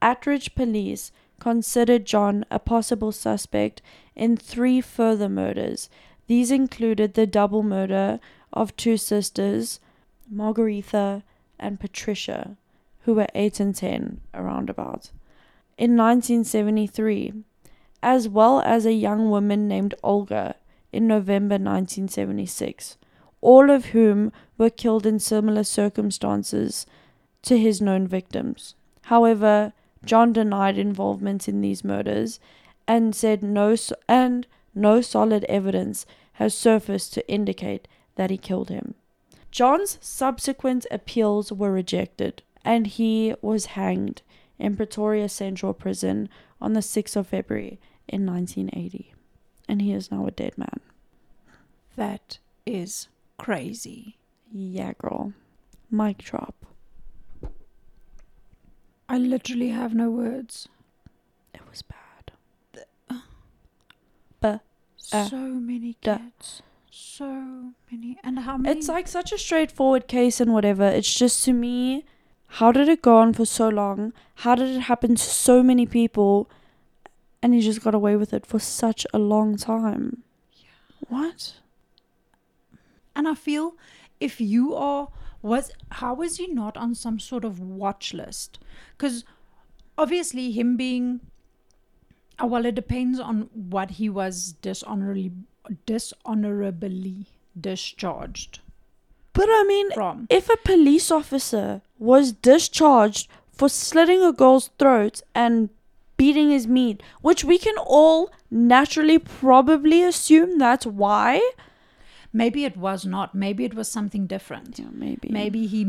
Attridge 0.00 0.54
police 0.54 1.12
considered 1.38 2.06
John 2.06 2.46
a 2.50 2.58
possible 2.58 3.12
suspect 3.12 3.82
in 4.16 4.38
three 4.38 4.80
further 4.80 5.28
murders. 5.28 5.90
These 6.30 6.52
included 6.52 7.14
the 7.14 7.26
double 7.26 7.64
murder 7.64 8.20
of 8.52 8.76
two 8.76 8.96
sisters, 8.96 9.80
Margaretha 10.32 11.24
and 11.58 11.80
Patricia, 11.80 12.56
who 13.00 13.14
were 13.14 13.26
8 13.34 13.58
and 13.58 13.74
10 13.74 14.20
around 14.32 14.70
about, 14.70 15.10
in 15.76 15.96
1973, 15.96 17.32
as 18.00 18.28
well 18.28 18.60
as 18.60 18.86
a 18.86 18.92
young 18.92 19.28
woman 19.28 19.66
named 19.66 19.96
Olga 20.04 20.54
in 20.92 21.08
November 21.08 21.54
1976, 21.54 22.96
all 23.40 23.68
of 23.68 23.86
whom 23.86 24.30
were 24.56 24.70
killed 24.70 25.06
in 25.06 25.18
similar 25.18 25.64
circumstances 25.64 26.86
to 27.42 27.58
his 27.58 27.82
known 27.82 28.06
victims. 28.06 28.76
However, 29.02 29.72
John 30.04 30.32
denied 30.32 30.78
involvement 30.78 31.48
in 31.48 31.60
these 31.60 31.82
murders 31.82 32.38
and 32.86 33.16
said 33.16 33.42
no 33.42 33.74
and 34.08 34.46
no 34.72 35.00
solid 35.00 35.44
evidence 35.48 36.06
has 36.40 36.54
surfaced 36.54 37.12
to 37.12 37.30
indicate 37.30 37.86
that 38.16 38.30
he 38.30 38.38
killed 38.38 38.70
him. 38.70 38.94
John's 39.50 39.98
subsequent 40.00 40.86
appeals 40.90 41.52
were 41.52 41.70
rejected 41.70 42.42
and 42.64 42.86
he 42.86 43.34
was 43.42 43.76
hanged 43.76 44.22
in 44.58 44.74
Pretoria 44.74 45.28
Central 45.28 45.74
Prison 45.74 46.30
on 46.58 46.72
the 46.72 46.80
6th 46.80 47.14
of 47.14 47.26
February 47.26 47.78
in 48.08 48.24
1980 48.24 49.12
and 49.68 49.82
he 49.82 49.92
is 49.92 50.10
now 50.10 50.26
a 50.26 50.30
dead 50.30 50.56
man. 50.56 50.80
That 51.96 52.38
is 52.64 53.08
crazy. 53.36 54.16
Yeah, 54.50 54.94
girl. 54.96 55.34
Mic 55.90 56.18
drop. 56.18 56.54
I 59.10 59.18
literally 59.18 59.68
have 59.68 59.92
no 59.92 60.10
words. 60.10 60.68
It 61.52 61.60
was 61.68 61.82
bad. 61.82 62.00
So 65.10 65.18
Uh, 65.36 65.48
many 65.70 65.96
duh. 66.02 66.18
kids. 66.18 66.62
So 66.90 67.72
many. 67.90 68.18
And 68.22 68.40
how 68.40 68.56
many? 68.56 68.78
It's 68.78 68.88
like 68.88 69.08
such 69.08 69.32
a 69.32 69.38
straightforward 69.38 70.06
case 70.06 70.40
and 70.40 70.52
whatever. 70.52 70.84
It's 70.84 71.12
just 71.14 71.44
to 71.44 71.52
me, 71.52 72.04
how 72.58 72.72
did 72.72 72.88
it 72.88 73.02
go 73.02 73.16
on 73.18 73.32
for 73.32 73.44
so 73.44 73.68
long? 73.68 74.12
How 74.36 74.54
did 74.54 74.68
it 74.76 74.80
happen 74.82 75.16
to 75.16 75.22
so 75.22 75.62
many 75.62 75.86
people? 75.86 76.48
And 77.42 77.54
he 77.54 77.60
just 77.60 77.82
got 77.82 77.94
away 77.94 78.16
with 78.16 78.32
it 78.32 78.46
for 78.46 78.58
such 78.58 79.06
a 79.14 79.18
long 79.18 79.56
time. 79.56 80.22
Yeah. 80.52 80.68
What? 81.08 81.54
And 83.16 83.26
I 83.26 83.34
feel 83.34 83.74
if 84.20 84.40
you 84.40 84.74
are 84.74 85.08
was 85.42 85.72
how 85.92 86.14
was 86.14 86.36
he 86.36 86.46
not 86.46 86.76
on 86.76 86.94
some 86.94 87.18
sort 87.18 87.44
of 87.44 87.58
watch 87.60 88.12
list? 88.12 88.58
Because 88.96 89.24
obviously 89.96 90.52
him 90.52 90.76
being 90.76 91.20
Uh, 92.42 92.46
well, 92.46 92.64
it 92.64 92.74
depends 92.74 93.20
on 93.20 93.48
what 93.52 93.92
he 93.92 94.08
was 94.08 94.52
dishonorably 94.62 95.32
dishonorably 95.86 97.26
discharged 97.60 98.60
But 99.32 99.48
I 99.48 99.64
mean, 99.66 99.90
from. 99.92 100.26
if 100.30 100.48
a 100.48 100.56
police 100.56 101.10
officer 101.10 101.82
was 101.98 102.32
discharged 102.32 103.28
for 103.52 103.68
slitting 103.68 104.22
a 104.22 104.32
girl's 104.32 104.70
throat 104.78 105.20
and 105.34 105.68
beating 106.16 106.50
his 106.50 106.66
meat, 106.66 107.02
which 107.22 107.44
we 107.44 107.58
can 107.58 107.76
all 107.78 108.30
naturally 108.50 109.18
probably 109.18 110.02
assume 110.02 110.58
that's 110.58 110.86
why. 110.86 111.40
Maybe 112.32 112.64
it 112.64 112.76
was 112.76 113.04
not. 113.06 113.34
Maybe 113.34 113.64
it 113.64 113.74
was 113.74 113.90
something 113.90 114.26
different. 114.26 114.78
Yeah, 114.78 114.86
maybe. 114.92 115.28
Maybe 115.30 115.66
he 115.66 115.84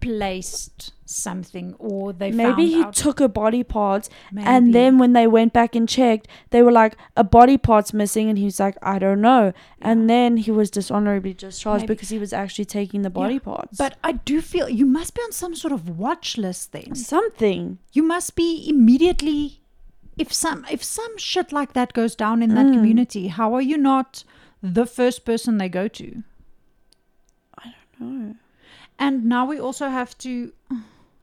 misplaced 0.00 0.92
something, 1.04 1.74
or 1.78 2.12
they 2.12 2.30
Maybe 2.30 2.66
he 2.66 2.82
out. 2.82 2.94
took 2.94 3.20
a 3.20 3.28
body 3.28 3.62
part 3.64 4.08
maybe. 4.30 4.46
and 4.46 4.74
then 4.74 4.98
when 4.98 5.12
they 5.14 5.26
went 5.26 5.52
back 5.52 5.74
and 5.74 5.88
checked, 5.88 6.28
they 6.50 6.62
were 6.62 6.72
like, 6.72 6.96
a 7.16 7.24
body 7.24 7.56
part's 7.56 7.92
missing. 7.94 8.28
And 8.28 8.38
he 8.38 8.44
was 8.44 8.60
like, 8.60 8.76
I 8.82 8.98
don't 8.98 9.20
know. 9.20 9.52
And 9.80 10.08
then 10.10 10.36
he 10.36 10.50
was 10.50 10.70
dishonorably 10.70 11.32
discharged 11.34 11.82
Maybe. 11.82 11.94
because 11.94 12.10
he 12.10 12.18
was 12.18 12.32
actually 12.32 12.66
taking 12.66 13.02
the 13.02 13.10
body 13.10 13.38
parts. 13.38 13.78
But 13.78 13.96
I 14.04 14.12
do 14.12 14.40
feel 14.40 14.68
you 14.68 14.86
must 14.86 15.14
be 15.14 15.22
on 15.22 15.32
some 15.32 15.54
sort 15.54 15.72
of 15.72 15.98
watch 15.98 16.36
list 16.36 16.72
then. 16.72 16.94
something. 16.94 17.78
You 17.92 18.02
must 18.02 18.36
be 18.36 18.66
immediately 18.68 19.60
if 20.18 20.32
some 20.32 20.66
if 20.70 20.82
some 20.82 21.16
shit 21.16 21.52
like 21.52 21.72
that 21.74 21.92
goes 21.92 22.14
down 22.16 22.42
in 22.42 22.54
that 22.54 22.66
Mm. 22.66 22.72
community, 22.74 23.28
how 23.28 23.54
are 23.54 23.62
you 23.62 23.78
not 23.78 24.24
the 24.62 24.84
first 24.84 25.24
person 25.24 25.58
they 25.58 25.68
go 25.68 25.86
to? 25.88 26.22
No. 28.00 28.34
And 28.98 29.24
now 29.26 29.46
we 29.46 29.58
also 29.60 29.88
have 29.88 30.16
to 30.18 30.52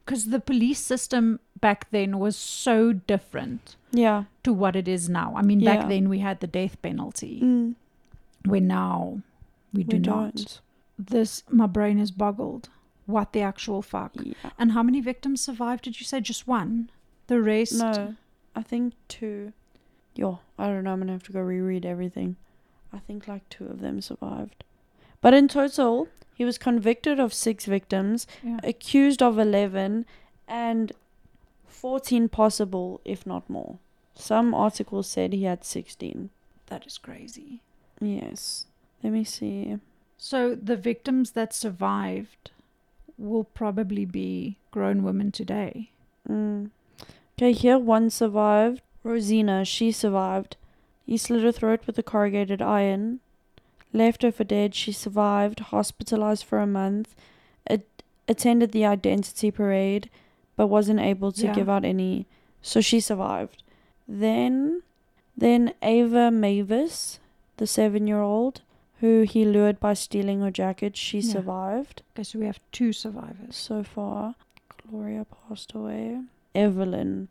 cuz 0.06 0.26
the 0.26 0.40
police 0.40 0.80
system 0.80 1.40
back 1.60 1.90
then 1.92 2.20
was 2.20 2.36
so 2.36 2.94
different 2.94 3.76
Yeah. 3.92 4.26
to 4.44 4.54
what 4.54 4.76
it 4.76 4.88
is 4.88 5.10
now. 5.10 5.34
I 5.36 5.42
mean, 5.42 5.60
Yeah. 5.60 5.76
back 5.78 5.90
then 5.90 6.10
we 6.10 6.20
had 6.20 6.40
the 6.40 6.48
death 6.48 6.82
penalty, 6.82 7.40
Mm, 7.42 7.76
where 8.46 8.62
now 8.62 9.22
we 9.74 9.84
do 9.84 9.98
we 9.98 10.00
not. 10.02 10.36
don't. 10.36 10.62
This 10.98 11.44
my 11.50 11.66
brain 11.68 12.00
is 12.00 12.12
boggled. 12.12 12.70
What 13.08 13.34
the 13.34 13.42
actual 13.42 13.82
fuck? 13.82 14.14
Yeah. 14.16 14.34
And 14.58 14.72
how 14.72 14.84
many 14.84 15.02
victims 15.02 15.42
survived? 15.42 15.84
Did 15.84 16.00
you 16.00 16.06
say 16.06 16.22
just 16.22 16.48
one? 16.48 16.90
The 17.28 17.42
rest? 17.42 17.74
No, 17.80 18.16
I 18.56 18.62
think 18.64 18.94
two. 19.08 19.54
Yo, 20.16 20.40
I 20.58 20.68
don't 20.68 20.84
know. 20.84 20.94
I'm 20.94 21.00
gonna 21.00 21.12
have 21.12 21.24
to 21.24 21.34
go 21.34 21.42
reread 21.42 21.86
everything. 21.86 22.36
I 22.94 23.00
think 23.00 23.28
like 23.28 23.48
two 23.50 23.66
of 23.68 23.82
them 23.82 24.00
survived. 24.02 24.64
But 25.22 25.34
in 25.34 25.48
total, 25.48 26.08
he 26.36 26.46
was 26.46 26.58
convicted 26.60 27.20
of 27.20 27.34
six 27.34 27.66
victims, 27.66 28.28
Yeah. 28.44 28.60
accused 28.64 29.24
of 29.24 29.40
11, 29.40 30.06
and 30.48 30.92
14 31.68 32.30
possible, 32.30 33.02
if 33.06 33.26
not 33.26 33.50
more. 33.50 33.78
Some 34.14 34.54
articles 34.54 35.08
said 35.08 35.34
he 35.34 35.44
had 35.44 35.64
16. 35.64 36.30
That 36.68 36.86
is 36.86 36.98
crazy. 36.98 37.62
Yes. 38.00 38.66
Let 39.04 39.14
me 39.14 39.24
see. 39.24 39.78
So 40.18 40.56
the 40.56 40.76
victims 40.78 41.32
that 41.32 41.54
survived 41.54 42.52
will 43.18 43.44
probably 43.46 44.06
be 44.06 44.58
grown 44.72 45.04
women 45.04 45.32
today. 45.32 45.90
Mm. 46.30 46.70
Okay, 47.38 47.52
here 47.54 47.78
one 47.78 48.10
survived. 48.10 48.82
Rosina, 49.04 49.64
she 49.66 49.92
survived. 49.92 50.58
He 51.06 51.18
slit 51.18 51.44
her 51.44 51.52
throat 51.52 51.82
with 51.86 51.98
a 52.00 52.04
corrugated 52.04 52.62
iron. 52.62 53.20
Left 53.96 54.24
her 54.24 54.32
for 54.32 54.44
dead. 54.44 54.76
She 54.76 54.92
survived. 54.92 55.60
Hospitalized 55.76 56.44
for 56.44 56.60
a 56.60 56.68
month. 56.68 57.16
At- 57.68 57.84
attended 58.28 58.72
the 58.72 58.86
identity 58.86 59.52
parade, 59.52 60.10
but 60.58 60.68
wasn't 60.68 61.00
able 61.00 61.32
to 61.32 61.46
Yeah. 61.46 61.54
give 61.54 61.70
out 61.70 61.86
any. 61.86 62.26
So 62.62 62.82
she 62.82 63.00
survived. 63.00 63.64
Then, 64.08 64.82
then 65.38 65.74
Ava 65.82 66.30
Mavis, 66.32 67.20
the 67.58 67.68
seven-year-old, 67.68 68.62
who 69.00 69.22
he 69.24 69.46
lured 69.46 69.80
by 69.80 69.94
stealing 69.94 70.42
her 70.42 70.52
jacket, 70.52 70.98
she 70.98 71.20
Yeah. 71.20 71.32
survived 71.34 72.02
Okay, 72.16 72.24
so 72.24 72.40
we 72.40 72.46
have 72.48 72.60
two 72.72 72.92
survivors. 72.92 73.56
so 73.56 73.84
far. 73.84 74.36
Gloria 74.90 75.26
passed 75.26 75.74
away. 75.74 76.20
Evelyn, 76.54 77.28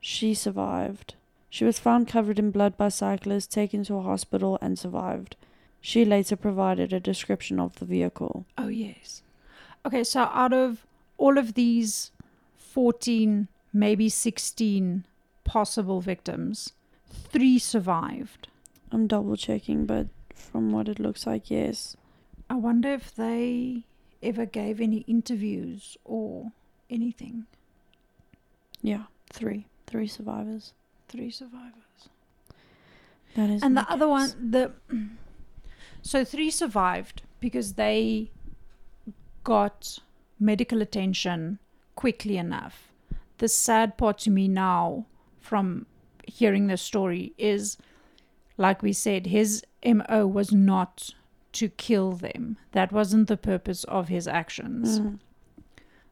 she 0.00 0.34
survived. 0.34 1.14
She 1.50 1.64
was 1.64 1.78
found 1.78 2.08
covered 2.08 2.38
in 2.38 2.50
blood 2.50 2.76
by 2.76 2.88
cyclists, 2.88 3.46
taken 3.54 3.84
to 3.84 3.96
a 3.96 4.02
hospital, 4.02 4.58
and 4.62 4.78
survived. 4.78 5.36
She 5.82 6.04
later 6.04 6.36
provided 6.36 6.92
a 6.92 7.00
description 7.00 7.58
of 7.58 7.78
the 7.80 7.84
vehicle. 7.84 8.46
Oh, 8.56 8.68
yes. 8.68 9.22
Okay, 9.84 10.04
so 10.04 10.22
out 10.32 10.52
of 10.52 10.86
all 11.18 11.36
of 11.36 11.54
these 11.54 12.12
14, 12.56 13.48
maybe 13.72 14.08
16 14.08 15.04
possible 15.44 16.00
victims, 16.00 16.72
three 17.10 17.58
survived. 17.58 18.46
I'm 18.92 19.08
double 19.08 19.36
checking, 19.36 19.84
but 19.84 20.06
from 20.32 20.70
what 20.70 20.88
it 20.88 21.00
looks 21.00 21.26
like, 21.26 21.50
yes. 21.50 21.96
I 22.48 22.54
wonder 22.54 22.88
if 22.90 23.12
they 23.14 23.82
ever 24.22 24.46
gave 24.46 24.80
any 24.80 24.98
interviews 25.08 25.96
or 26.04 26.52
anything. 26.88 27.46
Yeah, 28.80 29.04
three. 29.32 29.66
Three 29.88 30.06
survivors. 30.06 30.74
Three 31.08 31.30
survivors. 31.30 32.08
That 33.34 33.50
is. 33.50 33.62
and 33.62 33.76
the 33.76 33.90
other 33.90 34.06
one 34.06 34.50
the 34.50 34.72
so 36.02 36.24
three 36.24 36.50
survived 36.50 37.22
because 37.40 37.74
they 37.74 38.30
got 39.44 39.98
medical 40.38 40.82
attention 40.82 41.58
quickly 41.94 42.36
enough. 42.36 42.92
The 43.38 43.48
sad 43.48 43.96
part 43.96 44.18
to 44.18 44.30
me 44.30 44.48
now 44.48 45.06
from 45.40 45.86
hearing 46.26 46.66
this 46.66 46.82
story 46.82 47.32
is 47.38 47.76
like 48.56 48.82
we 48.82 48.92
said 48.92 49.26
his 49.26 49.64
mo 49.84 50.26
was 50.26 50.52
not 50.52 51.10
to 51.52 51.68
kill 51.68 52.12
them. 52.12 52.56
That 52.72 52.92
wasn't 52.92 53.28
the 53.28 53.36
purpose 53.36 53.84
of 53.84 54.08
his 54.08 54.26
actions. 54.28 55.00
Mm. 55.00 55.18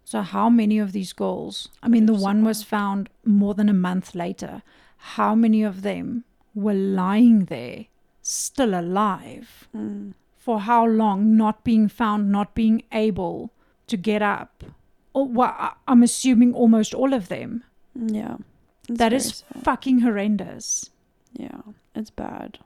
so 0.05 0.23
how 0.23 0.49
many 0.51 0.79
of 0.79 0.93
these 0.93 1.13
girls 1.13 1.69
i 1.83 1.89
mean 1.89 2.07
the 2.07 2.15
one 2.31 2.43
was 2.45 2.63
found 2.63 3.09
more 3.25 3.55
than 3.55 3.69
a 3.69 3.83
month 3.89 4.15
later 4.15 4.63
how 5.15 5.35
many 5.35 5.63
of 5.63 5.83
them 5.83 6.25
were 6.55 6.75
lying 6.75 7.45
there 7.45 7.85
still 8.23 8.75
alive 8.79 9.69
Mm. 9.75 10.15
for 10.37 10.61
how 10.61 10.85
long 10.87 11.37
not 11.37 11.65
being 11.65 11.89
found, 11.89 12.31
not 12.33 12.55
being 12.55 12.83
able 12.93 13.51
to 13.87 13.97
get 13.97 14.23
up. 14.23 14.65
Or 15.13 15.27
well, 15.27 15.75
I'm 15.89 16.03
assuming 16.03 16.55
almost 16.55 16.95
all 16.95 17.13
of 17.15 17.29
them. 17.29 17.65
Yeah. 17.95 18.37
That 18.89 19.13
is 19.13 19.45
sad. 19.49 19.63
fucking 19.65 20.01
horrendous. 20.01 20.91
Yeah. 21.33 21.63
It's 21.95 22.11
bad. 22.11 22.59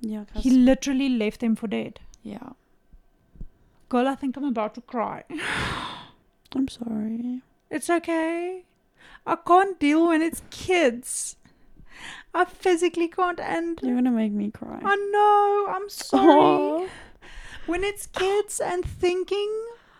Yeah. 0.00 0.24
He 0.34 0.50
literally 0.50 1.08
left 1.08 1.40
them 1.40 1.56
for 1.56 1.66
dead. 1.68 2.00
yeah. 2.22 2.50
Girl, 3.88 4.06
I 4.06 4.14
think 4.14 4.36
I'm 4.36 4.44
about 4.44 4.74
to 4.76 4.80
cry. 4.80 5.24
I'm 6.54 6.68
sorry. 6.68 7.42
It's 7.70 7.90
okay. 7.90 8.64
I 9.26 9.36
can't 9.36 9.78
deal 9.80 10.06
when 10.08 10.22
it's 10.22 10.42
kids. 10.50 11.36
I 12.34 12.44
physically 12.44 13.08
can't 13.08 13.40
and 13.40 13.78
You're 13.82 13.94
gonna 13.94 14.10
make 14.10 14.32
me 14.32 14.50
cry. 14.50 14.80
I 14.84 14.96
know, 14.96 15.74
I'm 15.74 15.88
sorry. 15.88 16.28
Aw. 16.28 16.88
When 17.66 17.84
it's 17.84 18.06
kids 18.06 18.60
and 18.60 18.84
thinking 18.84 19.52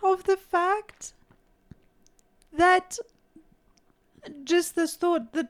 of 0.02 0.24
the 0.24 0.36
fact 0.36 1.12
that 2.52 2.98
just 4.44 4.74
this 4.74 4.96
thought 4.96 5.32
that 5.32 5.48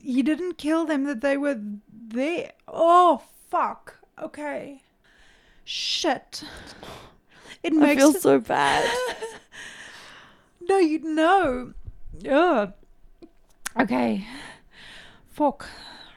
he 0.00 0.22
didn't 0.22 0.58
kill 0.58 0.84
them, 0.86 1.04
that 1.04 1.20
they 1.20 1.36
were 1.36 1.60
there. 1.92 2.52
Oh, 2.66 3.22
fuck. 3.50 3.98
Okay. 4.20 4.82
Shit. 5.64 6.42
It 7.62 7.72
I 7.72 7.76
makes 7.76 8.02
feel 8.02 8.14
so 8.14 8.38
bad. 8.40 8.90
no, 10.68 10.78
you 10.78 11.00
know. 11.00 11.74
Yeah. 12.18 12.68
Okay. 13.78 14.26
Fuck. 15.40 15.70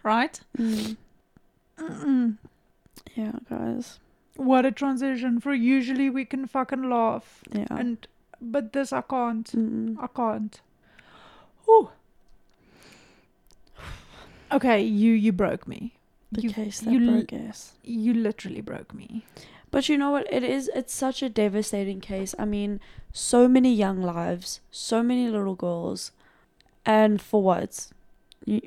Right? 0.04 0.38
Mm. 0.58 0.98
Yeah, 3.16 3.32
guys. 3.50 4.00
What 4.36 4.66
a 4.66 4.72
transition. 4.72 5.40
For 5.40 5.54
usually 5.54 6.10
we 6.10 6.26
can 6.26 6.46
fucking 6.46 6.90
laugh. 6.90 7.42
Yeah. 7.50 7.68
And 7.70 8.06
but 8.42 8.74
this 8.74 8.92
I 8.92 9.00
can't. 9.00 9.50
Mm. 9.56 9.96
I 9.98 10.08
can't. 10.08 10.60
Whew. 11.64 11.90
Okay, 14.52 14.82
you 14.82 15.14
you 15.14 15.32
broke 15.32 15.70
me. 15.70 15.94
The 16.34 16.42
you, 16.42 16.50
case 16.50 16.82
that 16.82 16.92
you, 16.92 17.10
broke 17.10 17.32
us. 17.32 17.76
you 17.82 18.14
literally 18.14 18.60
broke 18.60 18.94
me. 18.94 19.24
But 19.72 19.88
you 19.88 19.98
know 19.98 20.12
what? 20.12 20.28
It 20.34 20.44
is. 20.44 20.70
It's 20.76 20.94
such 20.94 21.24
a 21.24 21.30
devastating 21.30 22.02
case. 22.02 22.36
I 22.38 22.44
mean, 22.44 22.82
so 23.14 23.48
many 23.48 23.74
young 23.74 24.02
lives, 24.02 24.60
so 24.70 25.02
many 25.02 25.30
little 25.30 25.56
girls, 25.56 26.12
and 26.86 27.22
for 27.22 27.42
what? 27.42 27.88
You, 28.46 28.62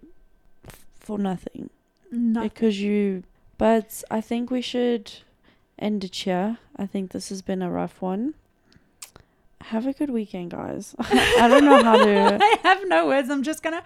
for 1.07 1.19
nothing. 1.19 1.71
No. 2.11 2.43
Because 2.43 2.81
you. 2.81 3.23
But 3.59 4.03
I 4.11 4.21
think 4.21 4.51
we 4.51 4.61
should 4.61 5.13
end 5.79 6.05
it 6.05 6.15
here. 6.17 6.59
I 6.77 6.87
think 6.87 7.13
this 7.13 7.29
has 7.31 7.41
been 7.43 7.63
a 7.63 7.71
rough 7.71 8.03
one. 8.03 8.35
Have 9.63 9.87
a 9.87 9.93
good 9.93 10.11
weekend, 10.11 10.51
guys. 10.51 10.95
I 11.01 11.49
don't 11.49 11.65
know 11.65 11.83
how 11.83 11.97
to. 12.05 12.39
I 12.41 12.59
have 12.63 12.83
no 12.87 13.07
words. 13.07 13.31
I'm 13.31 13.43
just 13.43 13.63
gonna. 13.63 13.83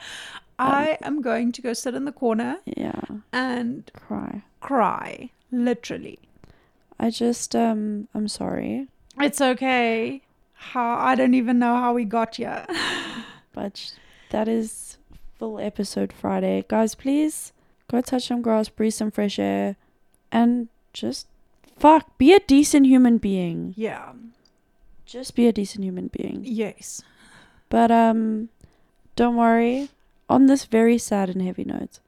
I 0.59 0.99
am 1.03 1.23
going 1.23 1.53
to 1.53 1.63
go 1.63 1.73
sit 1.73 1.95
in 1.95 2.05
the 2.05 2.13
corner 2.13 2.59
Yeah, 2.67 3.01
and 3.33 3.91
cry. 3.95 4.43
cry. 4.61 5.31
Literally. 5.51 6.19
I 6.99 7.11
just 7.11 7.55
um. 7.57 8.09
I'm 8.15 8.29
sorry, 8.29 8.89
It's 9.19 9.41
okay. 9.41 10.23
How 10.53 10.97
I 10.99 11.15
don't 11.15 11.33
even 11.35 11.59
know 11.59 11.77
how 11.77 11.95
we 11.95 12.05
got 12.05 12.37
here. 12.37 12.67
but 13.55 13.95
that 14.31 14.49
is 14.49 14.99
full 15.41 15.59
episode 15.59 16.13
Friday, 16.13 16.63
guys. 16.69 16.95
Please 16.95 17.53
go 17.91 18.03
touch 18.03 18.27
some 18.29 18.43
grass, 18.43 18.69
breathe 18.69 18.93
some 18.93 19.11
fresh 19.11 19.39
air, 19.39 19.77
and 20.31 20.69
just 20.93 21.27
fuck. 21.79 22.19
Be 22.19 22.35
a 22.35 22.41
decent 22.41 22.85
human 22.87 23.17
being. 23.19 23.73
yeah. 23.77 24.13
Just 25.07 25.35
be 25.35 25.49
a 25.49 25.53
decent 25.53 25.83
human 25.83 26.07
being. 26.07 26.43
Yes. 26.45 27.03
But 27.69 27.91
um, 27.91 28.49
don't 29.17 29.35
worry. 29.37 29.89
On 30.29 30.47
this 30.47 30.67
very 30.67 30.99
sad 30.99 31.29
and 31.31 31.43
heavy 31.43 31.65
note, 31.65 31.99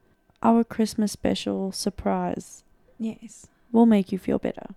our 0.41 0.63
Christmas 0.63 1.11
special 1.11 1.73
surprise 1.73 2.63
Yes. 2.97 3.47
will 3.73 3.85
make 3.85 4.13
you 4.13 4.17
feel 4.17 4.39
better. 4.39 4.67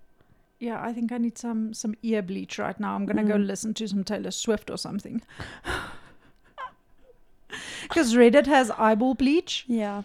Yeah, 0.58 0.82
I 0.82 0.92
think 0.92 1.12
I 1.12 1.18
need 1.18 1.38
some 1.38 1.72
some 1.74 1.94
ear 2.02 2.20
bleach 2.22 2.58
right 2.58 2.80
now. 2.80 2.94
I'm 2.96 3.06
gonna 3.06 3.22
go 3.22 3.34
Mm. 3.36 3.46
listen 3.46 3.74
to 3.74 3.86
some 3.86 4.02
Taylor 4.02 4.32
Swift 4.32 4.70
or 4.70 4.78
something. 4.78 5.22
Because 7.82 8.14
Reddit 8.14 8.46
has 8.46 8.70
eyeball 8.72 9.14
bleach, 9.14 9.64
Yeah. 9.68 10.02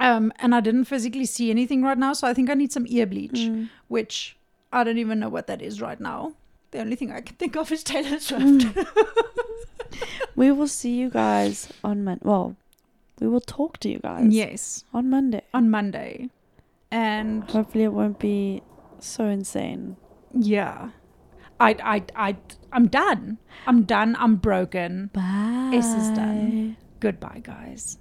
um, 0.00 0.32
and 0.38 0.54
I 0.54 0.60
didn't 0.60 0.84
physically 0.84 1.24
see 1.26 1.50
anything 1.50 1.82
right 1.82 1.98
now, 1.98 2.12
so 2.12 2.26
I 2.28 2.34
think 2.34 2.48
I 2.50 2.54
need 2.54 2.72
some 2.72 2.86
ear 2.88 3.06
bleach, 3.06 3.32
Mm. 3.32 3.68
which 3.88 4.36
I 4.72 4.84
don't 4.84 4.98
even 4.98 5.18
know 5.20 5.28
what 5.28 5.46
that 5.48 5.60
is 5.62 5.80
right 5.80 6.00
now. 6.00 6.34
The 6.72 6.80
only 6.80 6.96
thing 6.96 7.10
I 7.12 7.20
can 7.20 7.36
think 7.36 7.56
of 7.56 7.70
is 7.72 7.82
Taylor 7.82 8.18
Swift. 8.18 8.42
Mm. 8.44 8.86
We 10.34 10.52
will 10.52 10.68
see 10.68 10.94
you 10.96 11.08
guys 11.08 11.68
on 11.82 12.04
Monday. 12.04 12.20
Well, 12.24 12.56
we 13.20 13.26
will 13.28 13.40
talk 13.40 13.78
to 13.78 13.88
you 13.88 13.98
guys 13.98 14.26
yes, 14.28 14.84
on 14.92 15.08
Monday. 15.08 15.42
on 15.54 15.70
Monday, 15.70 16.28
and 16.90 17.44
Hopefully, 17.50 17.84
it 17.84 17.92
won't 17.92 18.18
be 18.18 18.62
so 18.98 19.24
insane. 19.26 19.96
yeah, 20.34 20.90
I 21.60 21.76
I 21.82 22.02
I 22.14 22.36
I'm 22.72 22.88
done. 22.88 23.38
I'm 23.66 23.84
done. 23.84 24.16
I'm 24.18 24.36
broken. 24.36 25.10
Bye. 25.12 25.72
S 25.74 25.86
is 25.86 26.10
done. 26.10 26.76
Goodbye, 27.00 27.40
guys. 27.42 27.98